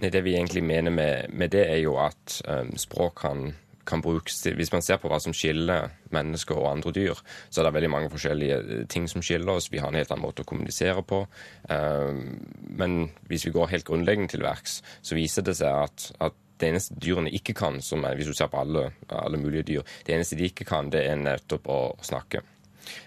Det 0.00 0.22
vi 0.24 0.34
egentlig 0.36 0.64
mener 0.64 0.92
med, 0.92 1.30
med 1.32 1.52
det, 1.52 1.66
er 1.68 1.80
jo 1.84 1.96
at 2.00 2.40
um, 2.48 2.72
språk 2.80 3.20
kan, 3.20 3.54
kan, 3.88 4.02
brukes 4.04 4.42
til 4.42 4.56
Hvis 4.56 4.72
man 4.72 4.84
ser 4.84 5.00
på 5.00 5.08
hva 5.08 5.20
som 5.20 5.32
skiller 5.36 5.92
mennesker 6.12 6.56
og 6.56 6.70
andre 6.70 6.92
dyr, 6.96 7.20
så 7.48 7.60
er 7.60 7.68
det 7.68 7.74
veldig 7.76 7.92
mange 7.92 8.10
forskjellige 8.12 8.84
ting 8.92 9.08
som 9.08 9.24
skiller 9.24 9.56
oss. 9.56 9.70
Vi 9.72 9.80
har 9.80 9.92
en 9.92 10.00
helt 10.00 10.12
annen 10.12 10.24
måte 10.24 10.44
å 10.44 10.48
kommunisere 10.48 11.04
på. 11.04 11.22
Um, 11.68 12.40
men 12.80 12.98
hvis 13.28 13.44
vi 13.48 13.54
går 13.56 13.72
helt 13.72 13.88
grunnleggende 13.88 14.32
til 14.32 14.44
verks, 14.44 14.82
så 15.00 15.16
viser 15.16 15.44
det 15.44 15.56
seg 15.60 15.84
at, 15.84 16.10
at 16.20 16.36
det 16.60 16.70
eneste 16.70 16.96
dyrene 17.02 17.32
ikke 17.36 17.54
kan, 17.56 17.80
som 17.84 18.04
er, 18.08 18.16
hvis 18.18 18.30
du 18.30 18.36
ser 18.36 18.50
på 18.52 18.60
alle, 18.62 18.90
alle, 19.12 19.40
mulige 19.40 19.66
dyr, 19.70 19.96
det 20.06 20.16
eneste 20.16 20.38
de 20.38 20.50
ikke 20.50 20.66
kan, 20.68 20.90
det 20.92 21.04
er 21.06 21.18
nettopp 21.20 21.68
å, 21.68 21.80
å 21.96 22.06
snakke. 22.06 22.42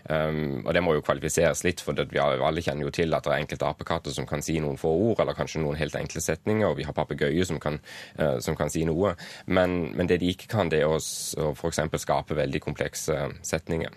Um, 0.09 0.65
og 0.65 0.73
det 0.75 0.81
må 0.83 0.93
jo 0.97 1.03
kvalifiseres 1.05 1.63
litt, 1.63 1.81
for 1.83 1.95
vi 1.95 2.19
alle 2.19 2.63
kjenner 2.63 2.83
jo 2.83 2.91
til 2.93 3.15
at 3.15 3.23
det 3.23 3.31
er 3.31 3.43
enkelte 3.45 3.69
apekatter 3.69 4.11
som 4.15 4.27
kan 4.27 4.43
si 4.43 4.57
noen 4.59 4.79
få 4.79 4.91
ord, 4.91 5.21
eller 5.23 5.37
kanskje 5.37 5.61
noen 5.63 5.79
helt 5.79 5.95
enkle 5.95 6.21
setninger, 6.23 6.67
og 6.67 6.77
vi 6.79 6.87
har 6.87 6.97
papegøyer 6.97 7.47
som, 7.47 7.61
uh, 7.63 8.37
som, 8.43 8.57
kan 8.59 8.71
si 8.73 8.83
noe. 8.87 9.15
Men, 9.47 9.79
men, 9.95 10.09
det 10.11 10.19
de 10.23 10.33
ikke 10.33 10.51
kan, 10.51 10.71
det 10.71 10.83
er 10.83 10.91
å, 10.91 10.99
å 10.99 11.51
f.eks. 11.55 11.83
skape 12.03 12.37
veldig 12.37 12.63
komplekse 12.65 13.17
setninger. 13.45 13.95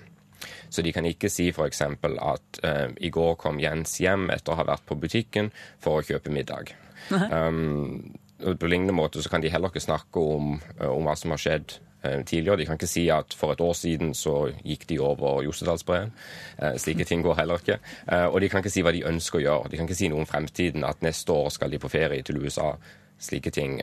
Så 0.72 0.82
de 0.82 0.90
kan 0.94 1.06
ikke 1.06 1.30
si 1.30 1.50
f.eks. 1.52 1.82
at 1.84 2.62
uh, 2.64 2.88
i 2.98 3.10
går 3.12 3.36
kom 3.40 3.60
Jens 3.62 3.98
hjem 4.02 4.30
etter 4.34 4.54
å 4.54 4.62
ha 4.62 4.70
vært 4.72 4.86
på 4.88 4.98
butikken 4.98 5.52
for 5.82 6.00
å 6.00 6.06
kjøpe 6.06 6.32
middag. 6.34 6.74
Um, 7.10 8.14
på 8.42 8.68
lignende 8.68 8.94
måte 8.94 9.22
så 9.22 9.30
kan 9.30 9.42
de 9.42 9.50
heller 9.50 9.72
ikke 9.72 9.84
snakke 9.84 10.20
om, 10.20 10.60
eh, 10.78 10.88
om 10.88 11.06
hva 11.06 11.16
som 11.18 11.34
har 11.34 11.40
skjedd 11.40 11.76
eh, 12.04 12.22
tidligere. 12.24 12.58
De 12.58 12.66
kan 12.66 12.78
ikke 12.78 12.90
si 12.90 13.08
at 13.10 13.34
for 13.38 13.52
et 13.52 13.60
år 13.60 13.74
siden 13.78 14.14
så 14.14 14.52
gikk 14.64 14.86
de 14.90 14.98
over 15.00 15.42
Jostedalsbreen. 15.46 16.12
Eh, 16.58 16.78
slike 16.82 17.06
ting 17.08 17.22
går 17.22 17.38
heller 17.38 17.62
ikke. 17.62 17.78
Og 18.30 18.40
de 18.40 18.48
kan 18.48 18.62
ikke 18.62 18.74
si 18.74 18.82
hva 18.82 18.92
de 18.92 19.04
ønsker 19.06 19.38
å 19.40 19.44
gjøre. 19.44 19.70
De 19.70 19.78
kan 19.78 19.88
ikke 19.88 20.00
si 20.00 20.10
noe 20.10 20.24
om 20.24 20.28
fremtiden, 20.28 20.84
at 20.84 21.02
neste 21.02 21.32
år 21.32 21.50
skal 21.54 21.70
de 21.70 21.78
på 21.78 21.92
ferie 21.92 22.22
til 22.22 22.42
USA. 22.42 22.74
Slike 23.22 23.52
ting, 23.54 23.78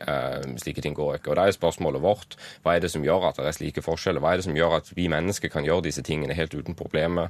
slike 0.60 0.84
ting, 0.84 0.96
går 0.98 1.20
ikke. 1.20 1.32
Og 1.32 1.40
Da 1.40 1.48
er 1.48 1.56
spørsmålet 1.56 2.04
vårt 2.04 2.36
hva 2.64 2.76
er 2.76 2.84
det 2.84 2.92
som 2.92 3.06
gjør 3.06 3.30
at 3.30 3.40
det 3.40 3.48
er 3.48 3.56
slike 3.56 3.84
forskjeller? 3.86 4.20
Hva 4.20 4.34
er 4.34 4.42
det 4.42 4.48
som 4.50 4.58
gjør 4.58 4.78
at 4.82 4.92
vi 4.98 5.08
mennesker 5.12 5.52
kan 5.54 5.66
gjøre 5.68 5.88
disse 5.88 6.04
tingene 6.04 6.36
helt 6.36 6.54
uten 6.54 6.76
problemer, 6.76 7.30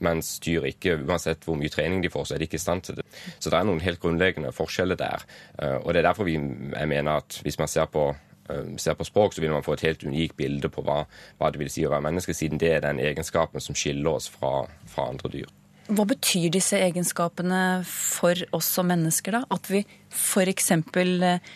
mens 0.00 0.38
dyr 0.40 0.64
ikke, 0.70 0.96
uansett 1.04 1.44
hvor 1.44 1.58
mye 1.60 1.72
trening 1.72 2.02
de 2.04 2.10
får, 2.12 2.28
så 2.28 2.34
er 2.34 2.42
de 2.42 2.48
ikke 2.48 2.58
i 2.60 2.64
stand 2.64 2.86
til 2.86 2.98
det. 3.00 3.06
Så 3.38 3.52
det 3.52 3.58
er 3.58 3.68
noen 3.68 3.82
helt 3.84 4.00
grunnleggende 4.00 4.52
forskjeller 4.56 4.98
der. 5.00 5.28
Eh, 5.60 5.76
og 5.76 5.92
det 5.92 6.02
er 6.02 6.08
derfor 6.08 6.28
vi, 6.28 6.38
jeg 6.38 6.88
mener 6.88 7.20
at 7.20 7.40
hvis 7.44 7.60
man 7.60 7.68
ser 7.68 7.90
på 7.92 8.08
eh, 8.10 8.74
ser 8.80 8.96
på 8.96 9.06
språk, 9.08 9.36
så 9.36 9.44
vil 9.44 9.52
man 9.52 9.66
få 9.66 9.76
et 9.76 9.86
helt 9.88 10.04
unikt 10.04 10.36
bilde 10.40 10.72
på 10.72 10.84
hva, 10.86 11.02
hva, 11.38 11.52
det 11.52 11.60
vil 11.60 11.72
si 11.72 11.84
å 11.86 11.92
være 11.92 12.08
menneske, 12.08 12.36
siden 12.36 12.60
det 12.60 12.74
er 12.78 12.84
den 12.86 13.02
egenskapen 13.02 13.60
som 13.60 13.76
skiller 13.76 14.16
oss 14.16 14.30
fra, 14.32 14.64
fra 14.88 15.10
andre 15.12 15.32
dyr. 15.36 15.59
Hva 15.90 16.06
betyr 16.06 16.52
disse 16.54 16.78
egenskapene 16.78 17.82
for 17.88 18.38
oss 18.54 18.68
som 18.76 18.86
mennesker, 18.90 19.34
da? 19.34 19.42
At 19.50 19.70
vi 19.72 19.82
f.eks. 20.14 20.70
Eh, 20.70 21.50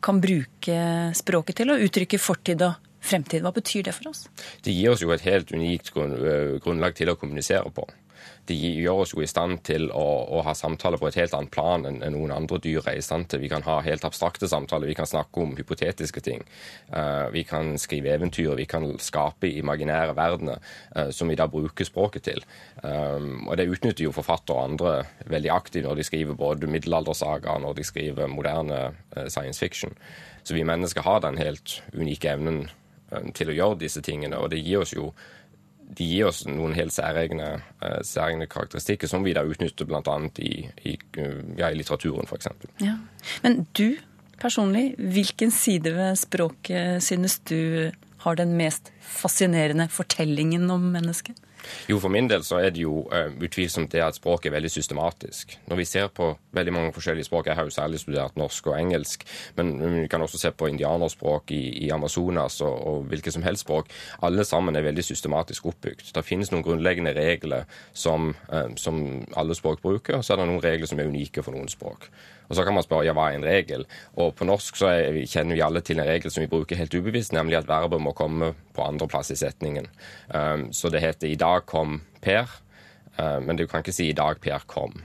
kan 0.00 0.20
bruke 0.22 0.76
språket 1.18 1.58
til 1.60 1.72
å 1.74 1.80
uttrykke 1.84 2.20
fortid 2.22 2.62
og 2.64 2.78
fremtid. 3.04 3.42
Hva 3.44 3.52
betyr 3.52 3.88
det 3.88 3.96
for 3.96 4.12
oss? 4.12 4.28
Det 4.64 4.72
gir 4.72 4.94
oss 4.94 5.02
jo 5.04 5.10
et 5.12 5.24
helt 5.26 5.50
unikt 5.52 5.90
grunnlag 5.92 6.96
til 6.96 7.12
å 7.12 7.18
kommunisere 7.20 7.72
på. 7.74 7.84
Det 8.48 8.56
gjør 8.56 9.04
oss 9.04 9.12
jo 9.14 9.22
i 9.22 9.28
stand 9.30 9.60
til 9.66 9.88
å, 9.94 10.06
å, 10.34 10.40
ha 10.46 10.54
samtaler 10.56 10.98
på 10.98 11.06
et 11.10 11.18
helt 11.20 11.34
annet 11.36 11.52
plan 11.54 11.84
enn 11.86 12.00
noen 12.14 12.32
andre 12.34 12.58
dyr 12.62 12.82
er 12.90 12.98
i 12.98 13.04
stand 13.04 13.28
til. 13.30 13.42
Vi 13.44 13.50
kan 13.52 13.64
ha 13.66 13.78
helt 13.86 14.04
abstrakte 14.06 14.48
samtaler, 14.50 14.90
vi 14.90 14.96
kan 14.98 15.08
snakke 15.08 15.44
om 15.44 15.54
hypotetiske 15.58 16.22
ting. 16.26 16.42
Uh, 16.90 17.28
vi 17.34 17.44
kan 17.46 17.76
skrive 17.78 18.14
eventyr, 18.16 18.56
vi 18.58 18.66
kan 18.70 18.88
skape 19.02 19.52
imaginære 19.60 20.16
verdener 20.18 20.58
uh, 20.96 21.10
som 21.14 21.30
vi 21.30 21.38
da 21.38 21.46
bruker 21.50 21.86
språket 21.86 22.26
til. 22.26 22.42
Um, 22.82 23.46
og 23.46 23.60
det 23.60 23.68
utnytter 23.70 24.08
jo 24.08 24.16
forfattere 24.16 24.56
og 24.56 24.72
andre 24.72 24.96
veldig 25.30 25.54
aktivt 25.54 25.86
når 25.86 26.00
de 26.00 26.08
skriver 26.10 26.38
både 26.38 26.70
middelaldersagaer, 26.70 27.62
når 27.62 27.78
de 27.78 27.86
skriver 27.86 28.30
moderne 28.30 28.82
uh, 28.90 29.26
science 29.28 29.62
fiction. 29.62 29.94
Så 30.42 30.56
vi 30.56 30.66
mennesker 30.66 31.06
har 31.06 31.22
den 31.22 31.38
helt 31.38 31.82
unike 31.94 32.34
evnen 32.34 32.64
til 33.34 33.50
å 33.50 33.56
gjøre 33.56 33.80
disse 33.80 34.02
tingene. 34.04 34.38
Og 34.38 34.52
det 34.52 34.62
gir 34.62 34.84
oss 34.84 34.94
jo 34.94 35.10
de 35.98 36.06
gir 36.06 36.28
oss 36.30 36.44
noen 36.46 36.74
helt 36.76 36.94
særegne, 36.94 37.48
uh, 37.82 37.98
særegne 38.06 38.46
karakteristikker 38.50 39.10
som 39.10 39.24
vi 39.26 39.34
da 39.36 39.42
utnytter 39.46 39.88
bl.a. 39.88 40.16
I, 40.38 40.52
i, 40.86 40.94
ja, 41.58 41.70
i 41.70 41.76
litteraturen, 41.78 42.28
f.eks. 42.30 42.50
Ja. 42.84 42.96
Men 43.44 43.64
du 43.78 43.98
personlig, 44.40 44.94
hvilken 44.96 45.52
side 45.52 45.92
ved 45.96 46.16
språket 46.20 47.04
synes 47.04 47.38
du 47.50 47.90
har 48.24 48.36
den 48.36 48.56
mest 48.56 48.92
fascinerende 49.00 49.88
fortellingen 49.92 50.70
om 50.72 50.90
mennesket? 50.94 51.38
Jo, 51.88 51.98
for 52.02 52.12
min 52.12 52.28
del 52.30 52.44
så 52.46 52.60
er 52.60 52.72
det 52.74 52.82
jo 52.84 53.04
uh, 53.10 53.32
utvilsomt 53.42 53.92
det 53.92 54.02
at 54.04 54.18
språket 54.18 54.50
er 54.50 54.56
veldig 54.56 54.70
systematisk. 54.72 55.56
Når 55.70 55.80
vi 55.80 55.86
ser 55.88 56.08
på 56.14 56.30
veldig 56.56 56.74
mange 56.74 56.94
forskjellige 56.96 57.28
språk, 57.28 57.50
jeg 57.50 57.58
har 57.58 57.68
jo 57.68 57.74
særlig 57.74 58.00
studert 58.02 58.38
norsk 58.40 58.70
og 58.70 58.78
engelsk, 58.78 59.26
men 59.58 59.72
vi 59.80 60.08
kan 60.10 60.22
også 60.22 60.40
se 60.40 60.50
på 60.50 60.70
indianerspråk 60.72 61.54
i, 61.56 61.62
i 61.86 61.90
Amazonas 61.94 62.60
og, 62.66 62.74
og 62.86 63.06
hvilket 63.10 63.36
som 63.36 63.46
helst 63.46 63.66
språk. 63.66 63.90
Alle 64.26 64.44
sammen 64.44 64.76
er 64.76 64.86
veldig 64.86 65.04
systematisk 65.04 65.70
oppbygd. 65.72 66.12
Det 66.14 66.26
finnes 66.26 66.52
noen 66.52 66.64
grunnleggende 66.66 67.14
regler 67.16 67.68
som, 67.92 68.34
uh, 68.52 68.68
som 68.76 69.00
alle 69.36 69.56
språk 69.58 69.82
bruker, 69.82 70.18
og 70.18 70.26
så 70.26 70.34
er 70.34 70.42
det 70.42 70.50
noen 70.52 70.64
regler 70.64 70.90
som 70.90 71.00
er 71.00 71.10
unike 71.10 71.44
for 71.46 71.56
noen 71.56 71.70
språk. 71.70 72.10
Og 72.50 72.56
Så 72.56 72.64
kan 72.64 72.74
man 72.74 72.82
spørre 72.82 73.06
ja, 73.06 73.14
hva 73.14 73.28
er 73.30 73.38
en 73.38 73.46
regel? 73.46 73.86
Og 74.18 74.34
På 74.34 74.44
norsk 74.44 74.76
så 74.76 74.90
er, 74.90 75.20
kjenner 75.30 75.54
vi 75.54 75.62
alle 75.62 75.82
til 75.86 76.00
en 76.00 76.08
regel 76.08 76.32
som 76.34 76.42
vi 76.42 76.50
bruker 76.50 76.76
helt 76.76 76.94
ubevisst, 76.94 77.32
nemlig 77.32 77.60
at 77.60 77.68
verbet 77.68 78.02
må 78.02 78.12
komme 78.12 78.52
på 78.74 78.82
andreplass 78.82 79.30
i 79.30 79.38
setningen. 79.38 79.86
Um, 80.34 80.72
så 80.72 80.90
det 80.90 81.00
heter 81.00 81.28
'i 81.28 81.38
dag 81.38 81.49
kom 81.66 82.02
Per', 82.22 82.60
uh, 83.18 83.38
men 83.42 83.56
du 83.56 83.66
kan 83.66 83.82
ikke 83.82 83.96
si 83.96 84.10
'i 84.10 84.16
dag 84.16 84.40
Per 84.40 84.62
kom'. 84.66 85.04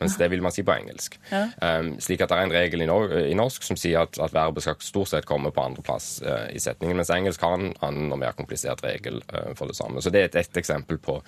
mens 0.00 0.16
det 0.20 0.28
vil 0.30 0.42
man 0.44 0.52
si 0.52 0.62
på 0.66 0.74
engelsk. 0.76 1.16
Ja. 1.30 1.46
Um, 1.62 1.94
slik 2.02 2.20
at 2.20 2.28
det 2.28 2.36
er 2.36 2.46
en 2.46 2.52
regel 2.52 2.84
i, 2.84 2.88
nor 2.88 3.12
i 3.16 3.34
norsk 3.36 3.64
som 3.64 3.78
sier 3.80 4.04
at, 4.04 4.18
at 4.22 4.34
verbet 4.34 4.64
skal 4.64 4.76
stort 4.84 5.08
sett 5.12 5.28
komme 5.28 5.52
på 5.54 5.62
andreplass 5.62 6.20
uh, 6.26 6.46
i 6.52 6.60
setningen, 6.62 6.98
mens 6.98 7.12
engelsk 7.14 7.40
har 7.44 7.56
en 7.56 7.70
annen 7.86 8.12
og 8.12 8.20
mer 8.20 8.36
komplisert 8.36 8.84
regel 8.84 9.22
uh, 9.32 9.54
for 9.56 9.70
det 9.70 9.78
samme. 9.78 10.02
Så 10.04 10.12
det 10.12 10.22
er 10.22 10.28
et, 10.30 10.38
ett 10.42 10.60
eksempel 10.60 11.00
på 11.00 11.20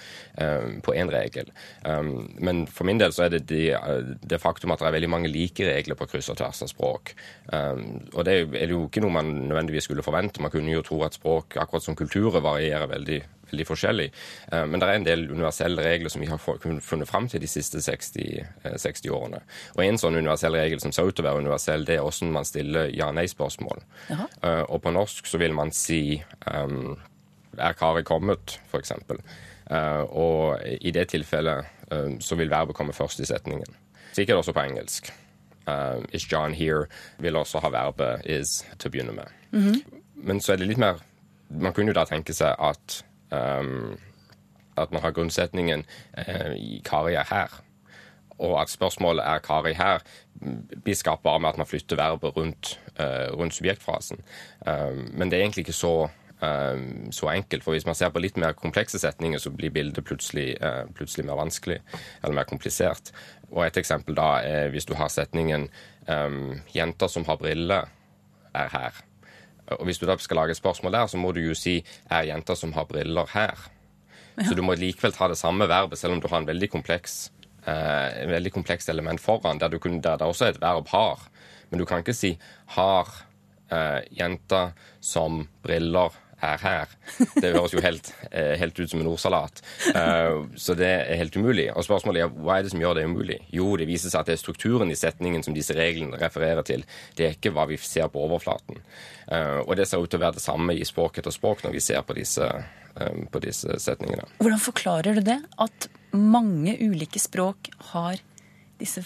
én 0.93 1.13
regel. 1.13 1.49
Um, 1.85 2.29
men 2.45 2.67
for 2.67 2.89
min 2.89 3.01
del 3.01 3.15
så 3.17 3.27
er 3.27 3.37
det 3.37 3.47
de, 3.49 3.63
det 4.29 4.43
faktum 4.43 4.75
at 4.75 4.83
det 4.83 4.91
er 4.91 4.97
veldig 4.99 5.13
mange 5.17 5.33
like 5.33 5.65
regler 5.65 5.97
på 5.99 6.09
kryss 6.11 6.29
og 6.33 6.39
tvers 6.41 6.63
av 6.67 6.73
språk. 6.73 7.15
Um, 7.53 8.05
og 8.13 8.29
det 8.29 8.37
er 8.61 8.73
jo 8.75 8.85
ikke 8.87 9.03
noe 9.05 9.17
man 9.17 9.33
nødvendigvis 9.49 9.89
skulle 9.89 10.05
forvente. 10.05 10.45
Man 10.45 10.53
kunne 10.53 10.75
jo 10.75 10.85
tro 10.85 11.01
at 11.07 11.17
språk, 11.17 11.57
akkurat 11.57 11.89
som 11.89 11.97
kulturer, 11.97 12.45
varierer 12.45 12.89
veldig 12.91 13.23
veldig 13.53 13.67
forskjellig. 13.67 14.09
Eh, 14.53 14.65
Men 14.67 14.81
det 14.81 14.89
er 14.89 14.95
en 14.99 15.05
del 15.07 15.27
universelle 15.31 15.83
regler 15.85 16.09
som 16.13 16.21
vi 16.21 16.29
har 16.31 16.39
funnet 16.39 17.09
fram 17.09 17.29
til 17.29 17.41
de 17.41 17.47
siste 17.51 17.81
60, 17.83 18.45
eh, 18.65 18.77
60 18.77 19.11
årene. 19.11 19.41
Og 19.77 19.85
En 19.85 19.99
sånn 19.99 20.17
universell 20.17 20.53
regel 20.53 20.81
som 20.81 20.93
ser 20.93 21.09
ut 21.09 21.15
til 21.17 21.25
å 21.25 21.29
være 21.31 21.43
universell, 21.45 21.85
det 21.85 21.97
er 21.97 22.03
hvordan 22.03 22.33
man 22.33 22.45
stiller 22.45 22.91
ja-nei-spørsmål. 22.95 23.83
Eh, 24.43 24.65
Og 24.69 24.83
på 24.83 24.93
norsk 24.93 25.27
så 25.27 25.39
vil 25.39 25.55
man 25.55 25.71
si 25.71 26.23
um, 26.47 26.97
er 27.59 27.73
karet 27.75 28.05
kommet, 28.05 28.59
eksempel. 28.75 29.19
Eh, 29.71 30.05
og 30.11 30.61
i 30.81 30.91
det 30.91 31.09
tilfellet 31.09 31.65
uh, 31.93 32.19
så 32.21 32.37
vil 32.37 32.49
verbet 32.51 32.75
komme 32.77 32.93
først 32.93 33.21
i 33.21 33.27
setningen. 33.27 33.75
Sikkert 34.13 34.37
også 34.37 34.53
på 34.53 34.61
engelsk. 34.65 35.11
Uh, 35.69 36.01
is 36.13 36.25
John 36.33 36.55
here? 36.55 36.87
vil 37.19 37.37
også 37.37 37.61
ha 37.61 37.69
verbet 37.69 38.23
is 38.25 38.65
til 38.79 38.89
å 38.89 38.93
begynne 38.93 39.13
med. 39.13 39.29
Men 40.15 40.41
så 40.41 40.53
er 40.53 40.57
det 40.57 40.67
litt 40.69 40.79
mer 40.79 40.99
Man 41.51 41.73
kunne 41.73 41.89
jo 41.89 41.95
da 41.95 42.05
tenke 42.05 42.33
seg 42.35 42.55
at 42.61 43.03
at 44.83 44.93
man 44.93 45.03
har 45.03 45.15
grunnsetningen 45.17 45.85
eh, 46.19 46.53
i 46.57 46.83
Kari 46.85 47.17
er 47.19 47.27
her. 47.31 47.59
Og 48.39 48.61
at 48.61 48.71
spørsmålet 48.71 49.25
er 49.27 49.43
Kari 49.43 49.75
her, 49.75 50.05
blir 50.85 50.95
skapt 50.95 51.25
bare 51.25 51.41
med 51.43 51.49
at 51.49 51.59
man 51.59 51.67
flytter 51.67 51.99
verbet 51.99 52.37
rundt, 52.37 52.79
eh, 52.95 53.27
rundt 53.35 53.55
subjektfrasen. 53.55 54.23
Men 55.11 55.31
det 55.31 55.39
er 55.39 55.43
egentlig 55.43 55.65
ikke 55.67 55.73
så, 55.73 56.09
så 57.11 57.31
enkelt. 57.33 57.65
For 57.65 57.75
hvis 57.75 57.87
man 57.87 57.99
ser 57.99 58.13
på 58.15 58.23
litt 58.23 58.39
mer 58.39 58.55
komplekse 58.55 59.01
setninger, 59.03 59.43
så 59.43 59.51
blir 59.51 59.75
bildet 59.75 60.07
plutselig, 60.07 60.55
eh, 60.63 60.85
plutselig 60.95 61.27
mer 61.27 61.41
vanskelig 61.41 61.81
eller 62.23 62.35
mer 62.35 62.47
komplisert. 62.47 63.11
Og 63.51 63.67
et 63.67 63.83
eksempel 63.83 64.15
da 64.15 64.31
er 64.47 64.71
hvis 64.71 64.87
du 64.87 64.95
har 64.95 65.09
setningen 65.09 65.69
'Jenter 66.09 67.07
som 67.07 67.25
har 67.25 67.37
briller, 67.37 67.91
er 68.55 68.69
her'. 68.69 69.08
Og 69.77 69.85
hvis 69.85 69.99
du 69.99 70.07
da 70.07 70.17
skal 70.19 70.41
lage 70.41 70.57
et 70.57 70.61
spørsmål 70.61 70.93
der, 70.93 71.07
så 71.07 71.21
må 71.21 71.33
du 71.33 71.41
jo 71.41 71.55
si 71.55 71.85
'Er 72.11 72.23
jenter 72.23 72.55
som 72.55 72.73
har 72.73 72.85
briller 72.85 73.27
her'? 73.27 73.69
Så 74.47 74.55
du 74.55 74.63
må 74.63 74.75
likevel 74.75 75.13
ta 75.13 75.29
det 75.29 75.39
samme 75.39 75.67
verbet, 75.69 75.99
selv 75.99 76.13
om 76.13 76.21
du 76.21 76.29
har 76.29 76.39
en 76.39 76.47
veldig 76.47 76.71
kompleks 76.71 77.31
eh, 77.67 78.23
en 78.23 78.31
veldig 78.31 78.53
kompleks 78.53 78.89
element 78.89 79.21
foran, 79.21 79.59
der, 79.59 79.69
du 79.69 79.79
kunne, 79.79 80.01
der 80.03 80.17
det 80.17 80.27
også 80.27 80.45
er 80.45 80.49
et 80.49 80.61
verb 80.61 80.89
'har'. 80.89 81.29
Men 81.71 81.79
du 81.79 81.85
kan 81.85 81.99
ikke 81.99 82.15
si 82.15 82.39
'har 82.77 83.09
eh, 83.71 84.01
jenta 84.19 84.73
som 85.01 85.49
briller 85.63 86.13
er 86.43 86.59
her'. 86.59 86.95
Det 87.41 87.53
høres 87.55 87.73
jo 87.75 87.81
helt, 87.81 88.13
eh, 88.31 88.57
helt 88.59 88.79
ut 88.79 88.91
som 88.91 89.01
en 89.01 89.07
ordsalat. 89.07 89.63
Eh, 89.95 90.47
så 90.57 90.77
det 90.77 90.89
er 90.89 91.17
helt 91.17 91.37
umulig. 91.37 91.69
Og 91.75 91.85
spørsmålet 91.85 92.23
er 92.23 92.29
hva 92.29 92.59
er 92.59 92.63
det 92.63 92.73
som 92.73 92.81
gjør 92.81 92.95
det 92.95 93.05
umulig? 93.05 93.39
Jo, 93.51 93.77
det 93.77 93.89
viser 93.89 94.11
seg 94.11 94.21
at 94.21 94.27
det 94.27 94.39
er 94.39 94.43
strukturen 94.43 94.91
i 94.91 94.99
setningen 94.99 95.45
som 95.45 95.55
disse 95.55 95.75
reglene 95.75 96.19
refererer 96.19 96.63
til. 96.63 96.85
Det 97.17 97.27
er 97.27 97.37
ikke 97.37 97.53
hva 97.53 97.67
vi 97.69 97.77
ser 97.77 98.09
på 98.09 98.23
overflaten. 98.23 98.79
Eh, 99.31 99.61
og 99.67 99.77
det 99.77 99.89
ser 99.89 99.99
ut 99.99 100.11
til 100.11 100.21
å 100.21 100.27
være 100.27 100.39
det 100.39 100.47
samme 100.47 100.75
i 100.75 100.85
språk 100.85 101.19
etter 101.19 101.35
språk 101.35 101.65
når 101.65 101.73
vi 101.73 101.81
ser 101.81 102.03
på 102.03 102.15
disse, 102.15 102.49
på 103.31 103.41
disse 103.41 103.79
setningene. 103.79 104.27
Hvordan 104.39 104.63
forklarer 104.63 105.15
du 105.15 105.21
det? 105.21 105.41
At 105.59 105.89
mange 106.13 106.75
ulike 106.81 107.21
språk 107.21 107.69
har 107.93 108.19
disse 108.79 109.05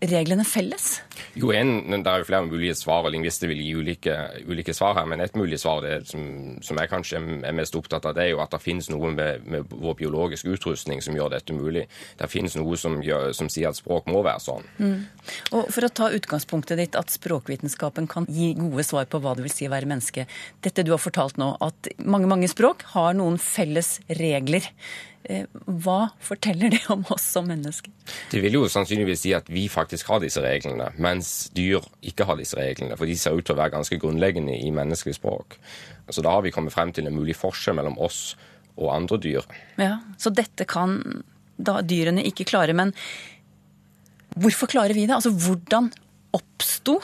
reglene 0.00 0.44
felles? 0.44 1.00
Jo, 1.36 1.50
en, 1.52 1.78
Det 1.90 2.10
er 2.10 2.20
jo 2.20 2.28
flere 2.28 2.46
mulige 2.46 2.74
svar, 2.74 3.04
og 3.04 3.12
lingvister 3.12 3.48
vil 3.48 3.60
gi 3.60 3.74
ulike, 3.76 4.14
ulike 4.48 4.74
svar 4.74 4.94
her. 4.98 5.06
Men 5.06 5.20
et 5.20 5.36
mulig 5.36 5.58
svar 5.60 5.82
det 5.84 6.08
som, 6.08 6.58
som 6.62 6.78
jeg 6.80 6.90
kanskje 6.90 7.20
er 7.44 7.56
mest 7.56 7.76
opptatt 7.76 8.06
av, 8.06 8.14
det 8.16 8.26
er 8.26 8.30
jo 8.34 8.42
at 8.44 8.52
det 8.52 8.62
finnes 8.62 8.90
noe 8.92 9.12
med, 9.14 9.46
med 9.48 9.70
vår 9.70 9.96
biologiske 10.02 10.52
utrustning 10.52 11.02
som 11.04 11.16
gjør 11.16 11.32
dette 11.36 11.56
mulig. 11.56 11.86
Det 12.18 12.30
finnes 12.30 12.56
noe 12.56 12.76
som, 12.80 13.00
gjør, 13.04 13.32
som 13.36 13.50
sier 13.52 13.70
at 13.70 13.80
språk 13.80 14.08
må 14.12 14.22
være 14.26 14.44
sånn. 14.44 14.68
Og 15.52 15.72
For 15.72 15.88
å 15.88 15.92
ta 15.92 16.10
utgangspunktet 16.14 16.80
ditt 16.80 16.98
at 16.98 17.12
språkvitenskapen 17.12 18.08
kan 18.10 18.28
gi 18.28 18.52
gode 18.58 18.84
svar 18.86 19.08
på 19.10 19.20
hva 19.22 19.36
det 19.36 19.46
vil 19.46 19.54
si 19.54 19.68
å 19.68 19.74
være 19.74 19.88
menneske. 19.90 20.26
Dette 20.64 20.84
du 20.86 20.92
har 20.94 21.02
fortalt 21.02 21.40
nå, 21.40 21.54
at 21.64 21.92
mange 22.04 22.30
mange 22.30 22.48
språk 22.52 22.84
har 22.94 23.16
noen 23.16 23.40
felles 23.42 23.98
regler. 24.20 24.66
Eh, 25.28 25.46
Hva 25.66 26.10
forteller 26.22 26.70
det 26.70 26.84
om 26.92 27.02
oss 27.10 27.24
som 27.34 27.48
mennesker? 27.50 27.90
Det 28.30 28.40
vil 28.44 28.54
jo 28.58 28.68
sannsynligvis 28.70 29.24
si 29.24 29.32
at 29.34 29.48
vi 29.50 29.64
faktisk 29.72 30.06
har 30.12 30.20
disse 30.22 30.42
reglene, 30.44 30.92
mens 31.02 31.48
dyr 31.56 31.82
ikke 32.06 32.26
har 32.28 32.38
disse 32.38 32.58
reglene. 32.58 32.96
For 32.98 33.10
de 33.10 33.16
ser 33.18 33.34
ut 33.34 33.46
til 33.46 33.56
å 33.56 33.60
være 33.60 33.74
ganske 33.74 33.98
grunnleggende 34.02 34.54
i 34.54 34.70
menneskelig 34.74 35.16
språk. 35.18 35.58
Så 36.10 36.22
da 36.22 36.36
har 36.36 36.44
vi 36.46 36.52
kommet 36.54 36.74
frem 36.74 36.92
til 36.94 37.08
en 37.08 37.16
mulig 37.16 37.34
forskjell 37.38 37.74
mellom 37.78 37.98
oss 37.98 38.36
og 38.76 38.92
andre 38.94 39.18
dyr. 39.18 39.46
Ja, 39.80 39.98
Så 40.20 40.30
dette 40.30 40.66
kan 40.68 41.24
da 41.56 41.80
dyrene 41.82 42.22
ikke 42.28 42.44
klare. 42.46 42.74
Men 42.76 42.92
hvorfor 44.36 44.70
klarer 44.70 44.94
vi 44.94 45.06
det? 45.08 45.16
Altså, 45.16 45.32
hvordan 45.32 45.90
oppsto 46.36 46.98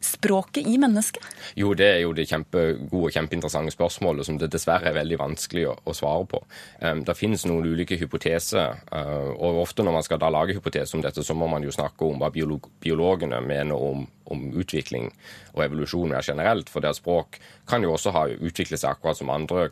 språket 0.00 0.66
i 0.66 0.76
mennesket? 0.80 1.24
Jo, 1.58 1.72
det 1.76 1.86
er 1.86 1.98
jo 2.04 2.14
det 2.16 2.26
kjempegode 2.30 3.10
og 3.10 3.14
kjempeinteressante 3.14 3.74
spørsmålet 3.74 4.26
som 4.26 4.38
det 4.40 4.50
dessverre 4.52 4.90
er 4.90 4.96
veldig 4.96 5.18
vanskelig 5.20 5.66
å, 5.70 5.76
å 5.84 5.96
svare 5.96 6.26
på. 6.30 6.42
Um, 6.80 7.04
det 7.06 7.16
finnes 7.18 7.44
noen 7.48 7.68
ulike 7.68 7.98
hypoteser, 8.00 8.80
uh, 8.92 9.30
og 9.36 9.62
ofte 9.64 9.84
når 9.86 9.98
man 9.98 10.06
skal 10.06 10.22
da 10.22 10.32
lage 10.32 10.56
hypoteser 10.56 10.98
om 10.98 11.04
dette, 11.04 11.24
så 11.26 11.36
må 11.36 11.50
man 11.52 11.66
jo 11.66 11.74
snakke 11.74 12.08
om 12.08 12.20
hva 12.20 12.32
biolog 12.34 12.70
biologene 12.80 13.40
mener 13.44 13.76
om, 13.76 14.04
om 14.32 14.44
utvikling 14.60 15.10
og 15.54 15.64
evolusjon 15.66 16.12
mer 16.14 16.26
generelt. 16.26 16.72
For 16.72 16.84
at 16.86 16.98
språk 16.98 17.40
kan 17.68 17.84
jo 17.84 17.94
også 17.94 18.14
ha 18.16 18.26
utviklet 18.32 18.80
seg 18.80 18.94
akkurat 18.94 19.20
som 19.20 19.32
andre 19.32 19.70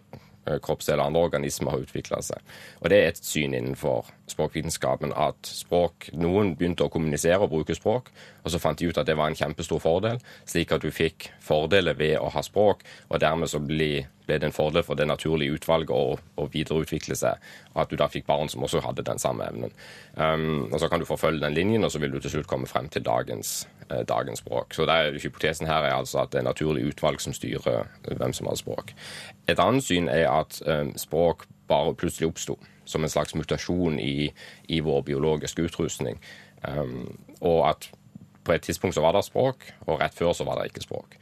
eh, 0.48 0.58
kroppsdeler, 0.64 1.04
andre 1.04 1.26
organismer 1.28 1.74
har 1.74 1.84
utvikla 1.84 2.20
seg. 2.24 2.42
Og 2.82 2.90
det 2.92 2.98
er 2.98 3.12
et 3.12 3.22
syn 3.22 3.56
innenfor 3.56 4.10
språkvitenskapen 4.28 5.14
at 5.16 5.48
språk 5.48 6.10
Noen 6.18 6.54
begynte 6.58 6.86
å 6.86 6.92
kommunisere 6.92 7.40
og 7.44 7.52
bruke 7.54 7.76
språk, 7.76 8.10
og 8.44 8.52
så 8.52 8.60
fant 8.62 8.80
de 8.80 8.90
ut 8.90 9.00
at 9.00 9.08
det 9.08 9.16
var 9.18 9.30
en 9.30 9.38
kjempestor 9.38 9.82
fordel, 9.82 10.20
slik 10.48 10.72
at 10.74 10.84
du 10.84 10.90
fikk 10.94 11.30
fordeler 11.44 11.96
ved 11.98 12.16
å 12.20 12.30
ha 12.34 12.44
språk, 12.44 12.84
og 13.08 13.22
dermed 13.22 13.50
så 13.50 13.60
ble, 13.62 14.06
ble 14.28 14.38
det 14.38 14.50
en 14.50 14.54
fordel 14.54 14.84
for 14.84 14.98
det 14.98 15.08
naturlige 15.08 15.56
utvalget 15.56 15.92
å, 15.94 16.18
å 16.18 16.46
videreutvikle 16.52 17.16
seg, 17.18 17.40
og 17.74 17.82
at 17.82 17.90
du 17.90 17.96
da 18.00 18.08
fikk 18.12 18.28
barn 18.28 18.50
som 18.52 18.64
også 18.66 18.82
hadde 18.84 19.06
den 19.06 19.20
samme 19.22 19.48
evnen. 19.48 19.74
Um, 20.14 20.68
og 20.68 20.78
Så 20.80 20.90
kan 20.92 21.00
du 21.00 21.08
forfølge 21.08 21.42
den 21.44 21.56
linjen, 21.56 21.84
og 21.84 21.92
så 21.92 22.02
vil 22.02 22.12
du 22.12 22.20
til 22.20 22.36
slutt 22.36 22.50
komme 22.50 22.68
frem 22.70 22.88
til 22.92 23.04
dagens, 23.06 23.66
eh, 23.88 24.04
dagens 24.08 24.44
språk. 24.44 24.74
Så 24.74 24.86
der, 24.86 25.18
Hypotesen 25.18 25.66
her 25.66 25.86
er 25.88 25.96
altså 25.96 26.22
at 26.22 26.32
det 26.32 26.42
er 26.42 26.50
naturlig 26.50 26.86
utvalg 26.92 27.20
som 27.24 27.36
styrer 27.36 27.84
eh, 27.84 28.16
hvem 28.16 28.32
som 28.36 28.50
har 28.50 28.58
språk. 28.60 28.94
Et 29.48 29.58
annet 29.58 29.84
syn 29.84 30.08
er 30.12 30.28
at 30.30 30.60
um, 30.66 30.92
språk 30.96 31.46
bare 31.68 31.94
plutselig 31.94 32.28
oppsto, 32.28 32.58
som 32.88 33.04
en 33.04 33.12
slags 33.12 33.34
mutasjon 33.36 33.98
i, 34.00 34.30
i 34.68 34.80
vår 34.80 35.02
biologiske 35.08 35.62
utrustning. 35.68 36.20
Um, 36.64 37.18
og 37.40 37.68
at 37.68 37.90
på 38.44 38.54
et 38.56 38.64
tidspunkt 38.64 38.96
så 38.96 39.04
var 39.04 39.12
det 39.12 39.26
språk, 39.26 39.68
og 39.86 40.00
rett 40.00 40.16
før 40.16 40.32
så 40.32 40.46
var 40.48 40.58
det 40.58 40.70
ikke 40.70 40.86
språk. 40.86 41.18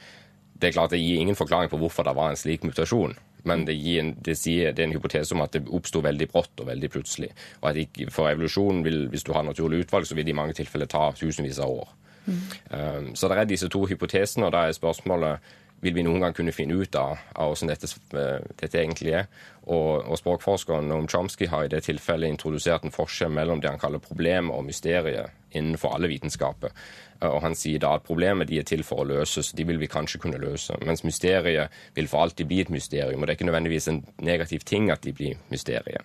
Det 0.57 0.69
er 0.69 0.77
klart 0.77 0.95
det 0.95 1.03
gir 1.03 1.21
ingen 1.21 1.37
forklaring 1.37 1.71
på 1.73 1.81
hvorfor 1.81 2.07
det 2.07 2.15
var 2.17 2.33
en 2.33 2.41
slik 2.41 2.65
mutasjon. 2.65 3.17
Men 3.47 3.63
det, 3.67 3.77
en, 4.01 4.15
det, 4.27 4.35
sier, 4.41 4.73
det 4.75 4.83
er 4.83 4.89
en 4.89 4.97
hypotese 4.97 5.35
om 5.37 5.45
at 5.45 5.55
det 5.55 5.69
oppsto 5.71 6.01
veldig 6.03 6.27
brått 6.33 6.63
og 6.63 6.71
veldig 6.71 6.91
plutselig. 6.91 7.29
Og 7.61 7.69
at 7.71 7.79
ikke, 7.85 8.09
for 8.11 8.31
evolusjonen, 8.31 8.83
vil, 8.87 9.05
hvis 9.13 9.27
du 9.27 9.31
har 9.37 9.47
naturlig 9.47 9.85
utvalg, 9.85 10.09
så 10.09 10.19
vil 10.19 10.27
det 10.27 10.35
i 10.35 10.39
mange 10.41 10.57
tilfeller 10.59 10.91
ta 10.91 11.13
tusenvis 11.15 11.61
av 11.63 11.77
år. 11.77 11.93
Um, 12.27 13.13
så 13.15 13.31
det 13.31 13.39
er 13.39 13.47
disse 13.47 13.69
to 13.71 13.85
hypotesene, 13.87 14.49
og 14.49 14.55
da 14.57 14.65
er 14.67 14.75
spørsmålet 14.75 15.53
vil 15.85 15.95
vi 15.95 16.05
noen 16.07 16.23
gang 16.25 16.35
kunne 16.37 16.55
finne 16.57 16.77
ut 16.79 16.97
av, 16.99 17.19
av 17.37 17.53
hvordan 17.53 17.71
dette, 17.73 17.89
eh, 18.17 18.45
dette 18.63 18.81
egentlig 18.81 19.13
er. 19.21 19.27
Og, 19.67 20.07
og 20.07 20.19
språkforskeren 20.21 20.87
Noam 20.89 21.09
Chomsky 21.11 21.49
har 21.51 21.67
i 21.67 21.73
det 21.73 21.83
tilfellet 21.87 22.33
introdusert 22.33 22.87
en 22.87 22.95
forskjell 22.95 23.33
mellom 23.35 23.61
det 23.61 23.73
han 23.73 23.83
kaller 23.83 24.03
problem 24.03 24.53
og 24.55 24.65
mysteriet 24.69 25.35
innenfor 25.57 25.97
alle 25.97 26.11
vitenskaper. 26.13 26.73
Eh, 27.21 27.29
Og 27.29 27.43
han 27.45 27.57
sier 27.59 27.83
da 27.83 27.95
at 27.99 28.07
problemet 28.07 28.49
de 28.49 28.61
er 28.61 28.69
til 28.69 28.85
for 28.87 29.05
å 29.05 29.09
løses, 29.09 29.53
de 29.53 29.67
vil 29.69 29.81
vi 29.83 29.91
kanskje 29.91 30.23
kunne 30.23 30.41
løse. 30.41 30.79
Mens 30.87 31.05
mysteriet 31.05 31.73
vil 31.95 32.09
for 32.09 32.25
alltid 32.25 32.49
bli 32.49 32.63
et 32.65 32.73
mysterium, 32.73 33.21
og 33.21 33.27
det 33.27 33.35
er 33.35 33.41
ikke 33.41 33.51
nødvendigvis 33.51 33.89
en 33.93 34.05
negativ 34.25 34.65
ting 34.65 34.91
at 34.91 35.05
de 35.05 35.13
blir 35.13 35.41
mysteriet. 35.53 36.05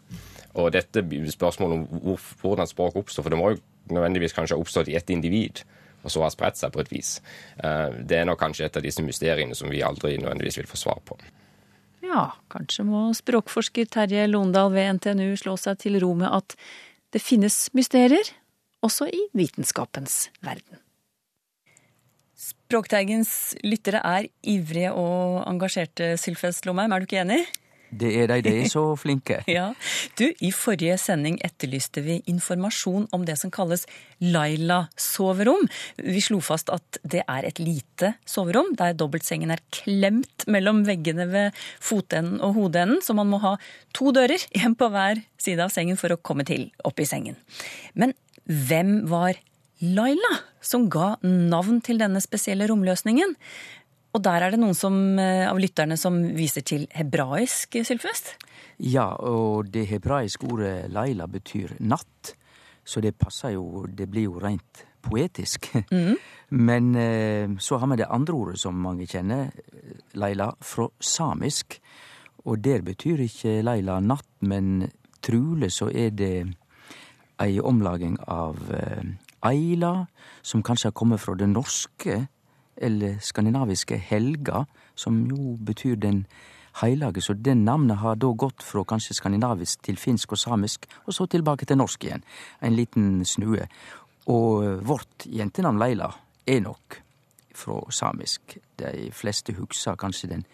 Og 0.54 0.74
dette 0.76 1.06
spørsmålet 1.32 1.78
om 1.78 2.18
hvordan 2.42 2.68
språk 2.68 2.98
oppstår, 3.00 3.24
for 3.24 3.32
det 3.32 3.40
må 3.40 3.54
jo 3.54 3.62
nødvendigvis 3.92 4.36
kanskje 4.36 4.58
ha 4.58 4.60
oppstått 4.60 4.90
i 4.92 4.98
ett 5.00 5.10
individ 5.10 5.64
og 6.04 6.12
så 6.14 6.24
har 6.24 6.34
spredt 6.34 6.60
seg 6.60 6.74
på 6.74 6.82
et 6.84 6.92
vis. 6.92 7.20
Eh, 7.64 7.90
Det 8.02 8.18
er 8.18 8.26
nok 8.26 8.40
kanskje 8.40 8.66
et 8.66 8.78
av 8.78 8.84
disse 8.84 9.04
mysteriene 9.06 9.56
som 9.56 9.70
vi 9.70 9.84
aldri 9.86 10.18
nødvendigvis 10.18 10.58
vil 10.58 10.70
få 10.70 10.78
svar 10.78 11.02
på. 11.06 11.18
Ja, 12.02 12.32
kanskje 12.50 12.84
må 12.86 13.10
språkforsker 13.16 13.86
Terje 13.86 14.28
Londal 14.28 14.72
ved 14.74 14.98
NTNU 14.98 15.36
slå 15.38 15.58
seg 15.58 15.78
til 15.80 16.00
ro 16.02 16.14
med 16.18 16.32
at 16.34 16.56
det 17.14 17.22
finnes 17.22 17.70
mysterier, 17.78 18.26
også 18.82 19.08
i 19.14 19.28
vitenskapens 19.38 20.30
verden. 20.42 20.80
Språkteigens 22.42 23.54
lyttere 23.62 24.00
er 24.02 24.30
ivrige 24.48 24.94
og 24.98 25.44
engasjerte, 25.46 26.16
Sylfest 26.18 26.66
Lomheim, 26.66 26.92
er 26.96 27.04
du 27.04 27.06
ikke 27.06 27.22
enig? 27.22 27.44
Det 27.92 28.12
er 28.22 28.30
de, 28.32 28.40
de 28.46 28.54
er 28.64 28.70
så 28.72 28.84
flinke. 29.04 29.42
Ja. 29.52 29.72
Du, 30.20 30.26
i 30.28 30.52
forrige 30.56 30.98
sending 31.02 31.38
etterlyste 31.46 32.04
vi 32.06 32.20
informasjon 32.32 33.10
om 33.16 33.26
det 33.28 33.38
som 33.42 33.52
kalles 33.54 33.86
Laila-soverom. 34.24 35.68
Vi 36.00 36.24
slo 36.24 36.40
fast 36.46 36.72
at 36.74 37.02
det 37.04 37.24
er 37.26 37.48
et 37.48 37.60
lite 37.62 38.14
soverom, 38.30 38.74
der 38.80 38.96
dobbeltsengen 38.98 39.52
er 39.54 39.64
klemt 39.76 40.48
mellom 40.52 40.84
veggene 40.88 41.28
ved 41.32 41.62
fotenden 41.84 42.42
og 42.42 42.56
hodeenden, 42.58 43.02
så 43.04 43.16
man 43.18 43.30
må 43.32 43.42
ha 43.44 43.56
to 43.98 44.14
dører, 44.16 44.42
én 44.58 44.76
på 44.78 44.90
hver 44.92 45.22
side 45.42 45.64
av 45.64 45.74
sengen 45.74 46.00
for 46.00 46.14
å 46.14 46.22
komme 46.22 46.46
til 46.48 46.70
opp 46.88 47.02
i 47.02 47.08
sengen. 47.10 47.38
Men 47.94 48.16
hvem 48.46 49.02
var 49.10 49.40
Laila, 49.82 50.36
som 50.62 50.86
ga 50.94 51.16
navn 51.26 51.80
til 51.82 51.98
denne 52.02 52.22
spesielle 52.22 52.68
romløsningen? 52.70 53.34
Og 54.12 54.24
der 54.24 54.44
er 54.44 54.52
det 54.52 54.60
noen 54.60 54.76
som, 54.76 54.96
eh, 55.20 55.48
av 55.48 55.60
lytterne 55.60 55.98
som 55.98 56.20
viser 56.36 56.62
til 56.68 56.88
hebraisk, 56.92 57.78
Sylfest? 57.88 58.36
Ja, 58.78 59.16
og 59.16 59.72
det 59.72 59.88
hebraiske 59.88 60.48
ordet 60.52 60.92
laila 60.92 61.28
betyr 61.28 61.78
natt, 61.80 62.36
så 62.84 63.02
det 63.02 63.18
passer 63.18 63.54
jo 63.54 63.86
Det 63.88 64.10
blir 64.10 64.24
jo 64.24 64.40
rent 64.40 64.86
poetisk. 65.02 65.72
Men 66.50 66.96
eh, 66.96 67.48
så 67.60 67.78
har 67.78 67.88
vi 67.88 67.96
det 67.98 68.10
andre 68.10 68.34
ordet 68.34 68.60
som 68.60 68.76
mange 68.76 69.08
kjenner, 69.08 69.52
laila, 70.14 70.52
fra 70.60 70.90
samisk. 71.00 71.80
Og 72.46 72.60
der 72.60 72.82
betyr 72.82 73.22
ikke 73.22 73.62
laila 73.64 74.00
natt, 74.00 74.28
men 74.42 74.90
trolig 75.22 75.72
så 75.72 75.92
er 75.94 76.10
det 76.10 76.48
ei 77.40 77.60
omlaging 77.60 78.18
av 78.28 78.58
eila, 78.74 79.14
aila, 79.42 80.08
som 80.42 80.64
kanskje 80.64 80.90
har 80.90 80.98
kommet 80.98 81.22
fra 81.22 81.36
det 81.38 81.50
norske 81.50 82.28
eller 82.82 83.20
skandinaviske 83.22 83.98
helga, 83.98 84.66
som 84.96 85.24
jo 85.30 85.56
betyr 85.62 85.96
den 86.02 86.26
heilage. 86.82 87.22
Så 87.22 87.34
det 87.34 87.56
navnet 87.58 88.02
har 88.02 88.16
da 88.16 88.32
gått 88.34 88.64
fra 88.64 88.84
kanskje 88.88 89.18
skandinavisk 89.18 89.84
til 89.86 90.00
finsk 90.00 90.36
og 90.36 90.42
samisk, 90.42 90.88
og 91.06 91.14
så 91.14 91.28
tilbake 91.30 91.66
til 91.66 91.80
norsk 91.82 92.04
igjen. 92.08 92.26
En 92.62 92.76
liten 92.76 93.26
snue. 93.26 93.68
Og 94.32 94.84
vårt 94.88 95.28
jentenavn 95.28 95.82
Leila 95.82 96.12
er 96.48 96.62
nok 96.64 97.02
fra 97.56 97.82
samisk. 97.92 98.58
De 98.80 99.10
fleste 99.14 99.56
husker 99.58 100.00
kanskje 100.00 100.32
den 100.36 100.46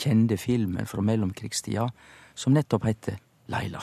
kjente 0.00 0.38
filmen 0.40 0.86
fra 0.86 1.02
mellomkrigstida 1.02 1.88
som 2.34 2.54
nettopp 2.54 2.86
heter 2.88 3.20
Laila. 3.52 3.82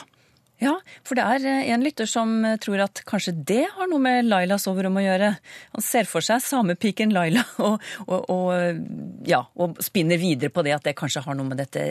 Ja, 0.62 0.76
for 1.02 1.18
det 1.18 1.24
er 1.26 1.46
eh, 1.48 1.70
en 1.74 1.82
lytter 1.82 2.06
som 2.06 2.36
eh, 2.46 2.58
tror 2.62 2.84
at 2.84 3.02
kanskje 3.08 3.34
det 3.48 3.64
har 3.74 3.88
noe 3.90 4.02
med 4.02 4.28
Lailas 4.28 4.66
soverom 4.68 5.00
å 5.00 5.02
gjøre. 5.02 5.32
Han 5.74 5.84
ser 5.84 6.06
for 6.10 6.22
seg 6.24 6.42
samepiken 6.44 7.14
Laila 7.14 7.42
og, 7.66 7.82
og, 8.06 8.30
og, 8.30 8.82
ja, 9.28 9.42
og 9.58 9.80
spinner 9.82 10.20
videre 10.22 10.52
på 10.54 10.62
det 10.66 10.76
at 10.76 10.86
det 10.86 10.96
kanskje 10.98 11.24
har 11.26 11.38
noe 11.38 11.50
med 11.50 11.58
dette 11.64 11.82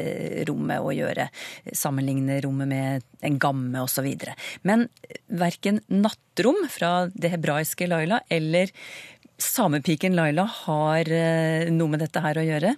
rommet 0.48 0.80
å 0.80 0.94
gjøre. 0.96 1.28
Sammenligne 1.76 2.40
rommet 2.46 2.72
med 2.72 3.08
en 3.28 3.40
gamme 3.42 3.84
osv. 3.84 4.08
Men 4.68 4.88
verken 5.28 5.82
nattrom 5.92 6.64
fra 6.72 7.10
det 7.12 7.34
hebraiske 7.36 7.90
Laila 7.92 8.24
eller 8.32 8.72
samepiken 9.42 10.16
Laila 10.16 10.46
har 10.46 11.12
eh, 11.12 11.72
noe 11.74 11.92
med 11.92 12.06
dette 12.06 12.24
her 12.24 12.40
å 12.40 12.46
gjøre. 12.46 12.76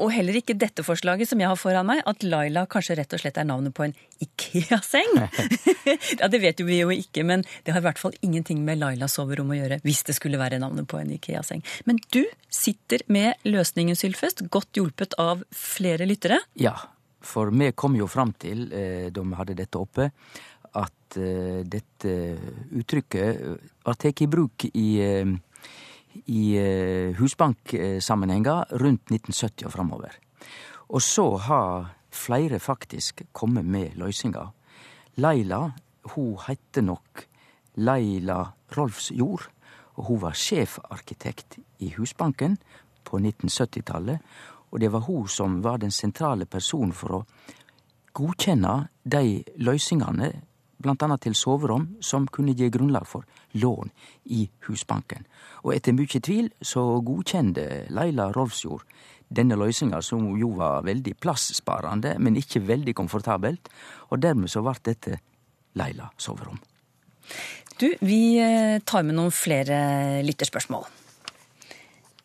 Og 0.00 0.12
heller 0.14 0.38
ikke 0.40 0.56
dette 0.58 0.84
forslaget 0.86 1.28
som 1.30 1.40
jeg 1.42 1.50
har 1.50 1.58
foran 1.60 1.88
meg, 1.88 2.02
at 2.08 2.24
Laila 2.24 2.66
kanskje 2.70 2.96
rett 3.00 3.16
og 3.16 3.22
slett 3.22 3.40
er 3.40 3.48
navnet 3.48 3.74
på 3.76 3.86
en 3.86 3.96
Ikea-seng. 4.24 5.16
ja, 6.20 6.28
Det 6.28 6.40
vet 6.42 6.60
jo 6.60 6.68
vi 6.68 6.80
jo 6.80 6.92
ikke, 6.94 7.24
men 7.26 7.44
det 7.66 7.74
har 7.74 7.82
i 7.82 7.88
hvert 7.88 8.00
fall 8.00 8.16
ingenting 8.24 8.62
med 8.66 8.80
Lailas 8.80 9.16
soverom 9.18 9.52
å 9.52 9.58
gjøre. 9.58 9.80
Hvis 9.86 10.04
det 10.08 10.16
skulle 10.18 10.40
være 10.40 10.60
navnet 10.62 10.88
på 10.90 11.00
en 11.00 11.12
Ikea-seng. 11.16 11.64
Men 11.88 12.00
du 12.14 12.22
sitter 12.50 13.04
med 13.12 13.36
løsningen, 13.48 13.98
Sylfest, 13.98 14.46
godt 14.52 14.80
hjulpet 14.80 15.16
av 15.20 15.44
flere 15.56 16.08
lyttere. 16.08 16.40
Ja, 16.58 16.76
for 17.20 17.52
vi 17.52 17.72
kom 17.76 17.96
jo 17.98 18.08
fram 18.08 18.32
til, 18.32 18.70
eh, 18.72 19.10
da 19.12 19.22
vi 19.22 19.36
hadde 19.36 19.58
dette 19.58 19.78
oppe, 19.80 20.10
at 20.74 21.18
eh, 21.18 21.62
dette 21.66 22.16
uttrykket 22.78 23.40
var 23.84 23.98
tatt 23.98 24.22
i 24.22 24.28
bruk 24.30 24.66
i 24.70 24.88
eh, 25.02 25.32
i 26.26 26.56
eh, 26.58 27.16
husbanksammenhenger 27.18 28.76
rundt 28.80 29.12
1970 29.12 29.66
og 29.66 29.72
framover. 29.72 30.16
Og 30.90 31.02
så 31.02 31.26
har 31.36 31.94
flere 32.10 32.58
faktisk 32.58 33.22
kommet 33.32 33.64
med 33.64 33.96
løysingar. 33.96 34.50
Laila, 35.16 35.70
hun 36.14 36.38
hette 36.46 36.82
nok 36.82 37.24
Laila 37.76 38.44
Rolfsjord, 38.76 39.48
og 39.94 40.04
hun 40.04 40.20
var 40.22 40.36
sjefarkitekt 40.36 41.58
i 41.78 41.92
Husbanken 41.96 42.58
på 43.04 43.18
1970-tallet. 43.18 44.18
Og 44.70 44.80
det 44.80 44.92
var 44.92 45.06
hun 45.06 45.28
som 45.28 45.62
var 45.64 45.78
den 45.82 45.90
sentrale 45.90 46.46
personen 46.46 46.92
for 46.92 47.20
å 47.20 47.24
godkjenne 48.14 48.74
de 49.04 49.42
løysingene, 49.62 50.32
annet 50.88 51.20
til 51.20 51.34
soverom, 51.34 51.96
som 52.00 52.26
kunne 52.26 52.54
gi 52.56 52.70
grunnlag 52.70 53.06
for 53.06 53.24
lån 53.52 53.90
i 54.24 54.48
Husbanken. 54.66 55.26
Og 55.64 55.74
etter 55.74 55.92
mye 55.92 56.20
tvil 56.20 56.50
så 56.62 57.00
godkjente 57.04 57.86
Laila 57.90 58.30
Rolfsjord 58.32 58.84
denne 59.30 59.56
løysinga, 59.58 60.00
som 60.02 60.24
jo 60.38 60.54
var 60.58 60.82
veldig 60.86 61.14
plasssparende, 61.22 62.16
men 62.18 62.38
ikke 62.38 62.64
veldig 62.66 62.94
komfortabelt. 62.98 63.70
Og 64.10 64.22
dermed 64.22 64.50
så 64.50 64.62
ble 64.64 64.74
dette 64.82 65.20
Laila 65.78 66.10
soverom. 66.18 66.58
Du, 67.78 67.86
vi 68.02 68.40
eh, 68.42 68.80
tar 68.84 69.06
med 69.06 69.16
noen 69.16 69.32
flere 69.32 70.20
lytterspørsmål. 70.26 70.88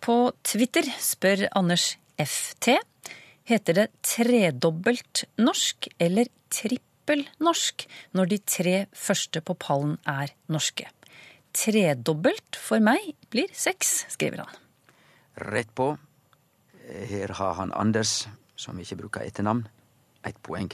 På 0.01 0.17
Twitter 0.45 0.87
spør 1.01 1.45
Anders 1.55 1.95
FT 2.17 2.73
heter 3.49 3.77
det 3.77 3.85
tredobbelt 4.05 5.25
norsk 5.37 5.87
eller 6.01 6.29
trippel 6.49 6.94
norsk 7.39 7.85
når 8.17 8.31
de 8.31 8.39
tre 8.39 8.75
første 8.95 9.41
på 9.45 9.55
pallen 9.59 9.97
er 10.09 10.33
norske. 10.51 10.87
Tredobbelt 11.55 12.57
for 12.59 12.83
meg 12.83 13.13
blir 13.31 13.51
seks, 13.55 14.05
skriver 14.11 14.43
han. 14.43 14.57
Rett 15.51 15.71
på. 15.75 15.93
Her 16.85 17.33
har 17.39 17.53
han 17.59 17.71
Anders, 17.73 18.25
som 18.55 18.79
ikke 18.79 18.97
bruker 19.03 19.25
etternavn, 19.25 19.63
ett 20.25 20.41
poeng. 20.43 20.71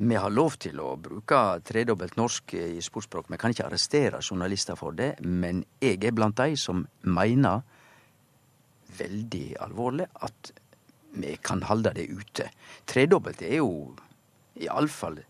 Vi 0.00 0.16
har 0.16 0.32
lov 0.32 0.56
til 0.60 0.80
å 0.80 0.94
bruke 0.96 1.60
tredobbelt 1.66 2.16
norsk 2.16 2.54
i 2.56 2.80
sportsspråk. 2.80 3.28
Vi 3.28 3.38
kan 3.40 3.52
ikke 3.52 3.66
arrestere 3.66 4.22
journalister 4.24 4.78
for 4.78 4.96
det, 4.96 5.18
men 5.20 5.64
jeg 5.82 6.00
er 6.08 6.16
blant 6.16 6.38
de 6.40 6.56
som 6.56 6.86
mener 7.04 7.60
veldig 8.96 9.46
alvorlig 9.60 10.06
at 10.24 10.52
vi 11.20 11.34
kan 11.42 11.62
holde 11.68 11.92
det 11.96 12.06
ute. 12.08 12.48
Tredobbelt 12.88 13.42
er 13.42 13.58
jo 13.60 13.70
iallfall 14.58 15.20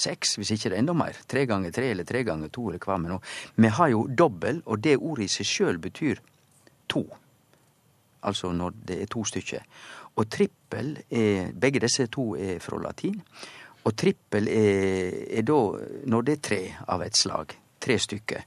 seks, 0.00 0.36
hvis 0.38 0.54
ikke 0.54 0.70
det 0.70 0.78
er 0.78 0.82
enda 0.84 0.94
mer. 0.96 1.16
Tre 1.28 1.44
ganger 1.48 1.72
tre 1.74 1.90
eller 1.92 2.08
tre 2.08 2.22
ganger 2.26 2.52
to 2.52 2.68
eller 2.70 2.82
hva 2.84 2.98
med 3.00 3.14
noe. 3.14 3.24
Vi 3.56 3.72
har 3.76 3.92
jo 3.92 4.04
dobbel, 4.08 4.62
og 4.66 4.82
det 4.84 4.98
ordet 4.98 5.28
i 5.28 5.32
seg 5.34 5.48
sjøl 5.48 5.80
betyr 5.82 6.20
to. 6.90 7.04
Altså 8.26 8.52
når 8.52 8.76
det 8.88 9.00
er 9.02 9.10
to 9.10 9.24
stykker. 9.24 9.64
Og 10.20 10.28
trippel 10.28 10.96
er 11.08 11.52
Begge 11.56 11.80
disse 11.84 12.06
to 12.12 12.34
er 12.36 12.60
fra 12.60 12.80
latin. 12.82 13.20
Og 13.84 13.96
trippel 13.96 14.48
er, 14.52 15.14
er 15.38 15.46
da 15.46 15.60
når 16.12 16.26
det 16.26 16.36
er 16.36 16.44
tre 16.48 16.60
av 16.92 17.04
et 17.04 17.16
slag. 17.16 17.54
Tre 17.80 17.96
stykker. 17.98 18.44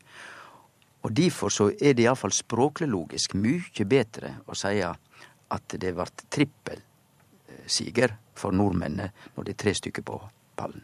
Og 1.04 1.12
derfor 1.12 1.52
så 1.52 1.72
er 1.74 1.96
det 1.98 2.06
iallfall 2.06 2.32
språklig 2.36 2.88
logisk 2.88 3.34
mye 3.36 3.88
bedre 3.90 4.38
å 4.48 4.56
si 4.56 4.78
at 4.84 5.76
det 5.82 5.96
vart 5.98 6.24
trippelsiger 6.32 8.14
for 8.36 8.56
nordmennene 8.56 9.12
når 9.36 9.48
det 9.48 9.56
er 9.56 9.62
tre 9.64 9.76
stykker 9.78 10.06
på 10.06 10.20
pallen. 10.60 10.84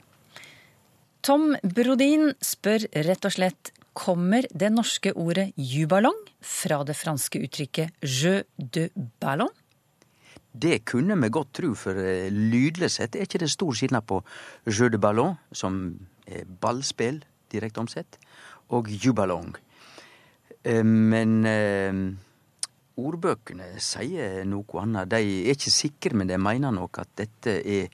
Tom 1.26 1.52
Brodin 1.64 2.32
spør 2.40 2.86
rett 3.06 3.26
og 3.28 3.36
slett 3.36 3.74
kommer 4.00 4.46
det 4.56 4.70
norske 4.72 5.12
ordet 5.18 5.50
juballong 5.58 6.20
fra 6.40 6.84
det 6.88 6.96
franske 6.96 7.42
uttrykket 7.44 8.06
jeu 8.06 8.40
de 8.56 8.88
ballon? 9.20 9.52
Det 10.50 10.80
kunne 10.88 11.18
vi 11.20 11.30
godt 11.30 11.52
tro, 11.60 11.74
for 11.78 11.98
eh, 12.00 12.32
lydlig 12.32 12.90
sett 12.92 13.16
er 13.16 13.28
ikke 13.28 13.42
det 13.44 13.52
stor 13.52 13.76
skillnad 13.76 14.08
på 14.10 14.22
jeu 14.66 14.90
de 14.90 14.98
ballon, 15.02 15.36
som 15.52 16.00
er 16.26 16.48
ballspill 16.62 17.22
direkte 17.52 17.84
omsett, 17.84 18.18
og 18.74 18.90
juballong. 18.90 19.54
Eh, 20.64 20.84
men 20.84 21.44
eh, 21.46 22.02
ordbøkene 23.00 23.72
sier 23.84 24.44
noe 24.48 24.82
annet. 24.82 25.10
De 25.12 25.20
er 25.20 25.54
ikke 25.54 25.74
sikre, 25.74 26.18
men 26.18 26.30
de 26.30 26.40
mener 26.42 26.74
nok 26.76 27.02
at 27.04 27.14
dette 27.20 27.56
er 27.64 27.88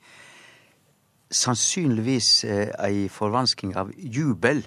sannsynligvis 1.30 2.30
eh, 2.46 2.72
ei 2.86 3.06
forvansking 3.12 3.74
av 3.78 3.90
jubel, 3.96 4.62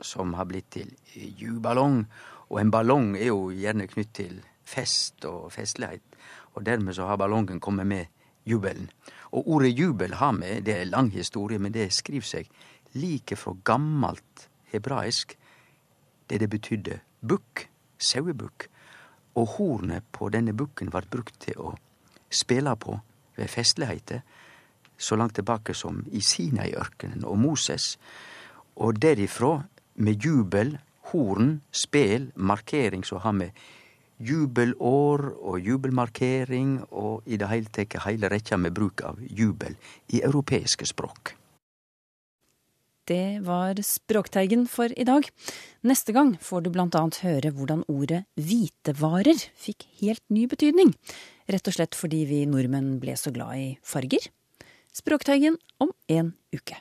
som 0.00 0.32
har 0.38 0.48
blitt 0.48 0.70
til 0.72 0.92
juballong. 1.40 2.04
Og 2.50 2.60
en 2.62 2.72
ballong 2.72 3.12
er 3.18 3.30
jo 3.30 3.50
gjerne 3.54 3.88
knytt 3.90 4.14
til 4.16 4.38
fest 4.66 5.26
og 5.28 5.50
festlighet, 5.54 6.02
og 6.56 6.64
dermed 6.66 6.96
så 6.96 7.06
har 7.10 7.20
ballongen 7.20 7.60
kommet 7.60 7.86
med 7.86 8.06
jubelen. 8.48 8.88
Og 9.30 9.48
ordet 9.48 9.74
jubel 9.78 10.14
har 10.14 10.32
med, 10.32 10.64
det 10.66 10.76
er 10.76 10.90
lang 10.90 11.10
historie, 11.12 11.58
men 11.58 11.74
det 11.74 11.92
skriver 11.94 12.26
seg 12.26 12.50
like 12.94 13.36
fra 13.38 13.54
gammelt 13.64 14.48
hebraisk, 14.72 15.36
det 16.30 16.40
det 16.40 16.50
betydde 16.50 17.00
bukk, 17.26 17.68
sauebukk. 17.98 18.66
Og 19.38 19.56
hornet 19.56 20.06
på 20.12 20.28
denne 20.32 20.54
bukken 20.56 20.90
ble 20.90 21.04
brukt 21.10 21.38
til 21.44 21.58
å 21.60 21.74
spille 22.30 22.74
på 22.76 22.96
ved 23.36 23.50
festligheter 23.50 24.22
så 25.00 25.16
langt 25.16 25.38
tilbake 25.38 25.74
som 25.74 26.02
i 26.12 26.20
Sinai-ørkenen 26.20 27.24
og 27.24 27.38
Moses, 27.40 27.94
og 28.76 29.00
derifra 29.00 29.62
med 30.00 30.24
jubel, 30.24 30.76
horn, 31.12 31.60
spel, 31.72 32.30
markering 32.36 33.04
som 33.04 33.22
har 33.24 33.32
med 33.36 33.64
jubelår 34.20 35.24
og 35.32 35.60
jubelmarkering 35.64 36.76
og 36.90 37.24
i 37.26 37.40
det 37.40 37.48
hele 37.48 37.72
tatt 37.72 37.96
heile 38.04 38.28
rekka 38.28 38.60
med 38.60 38.76
bruk 38.76 39.04
av 39.08 39.20
jubel 39.24 39.76
i 40.12 40.20
europeiske 40.20 40.88
språk. 40.88 41.39
Det 43.10 43.40
var 43.42 43.74
Språkteigen 43.82 44.68
for 44.70 44.92
i 44.94 45.04
dag. 45.04 45.24
Neste 45.82 46.12
gang 46.14 46.36
får 46.38 46.62
du 46.62 46.68
annet 46.78 47.16
høre 47.24 47.50
hvordan 47.50 47.82
ordet 47.90 48.20
hvitevarer 48.38 49.40
fikk 49.58 49.88
helt 49.98 50.22
ny 50.30 50.44
betydning. 50.46 50.92
Rett 51.50 51.66
og 51.66 51.74
slett 51.74 51.98
fordi 51.98 52.20
vi 52.30 52.44
nordmenn 52.46 53.00
ble 53.02 53.16
så 53.18 53.32
glad 53.34 53.58
i 53.58 53.66
farger. 53.82 54.30
Språkteigen 54.94 55.58
om 55.82 55.90
en 56.06 56.36
uke. 56.54 56.78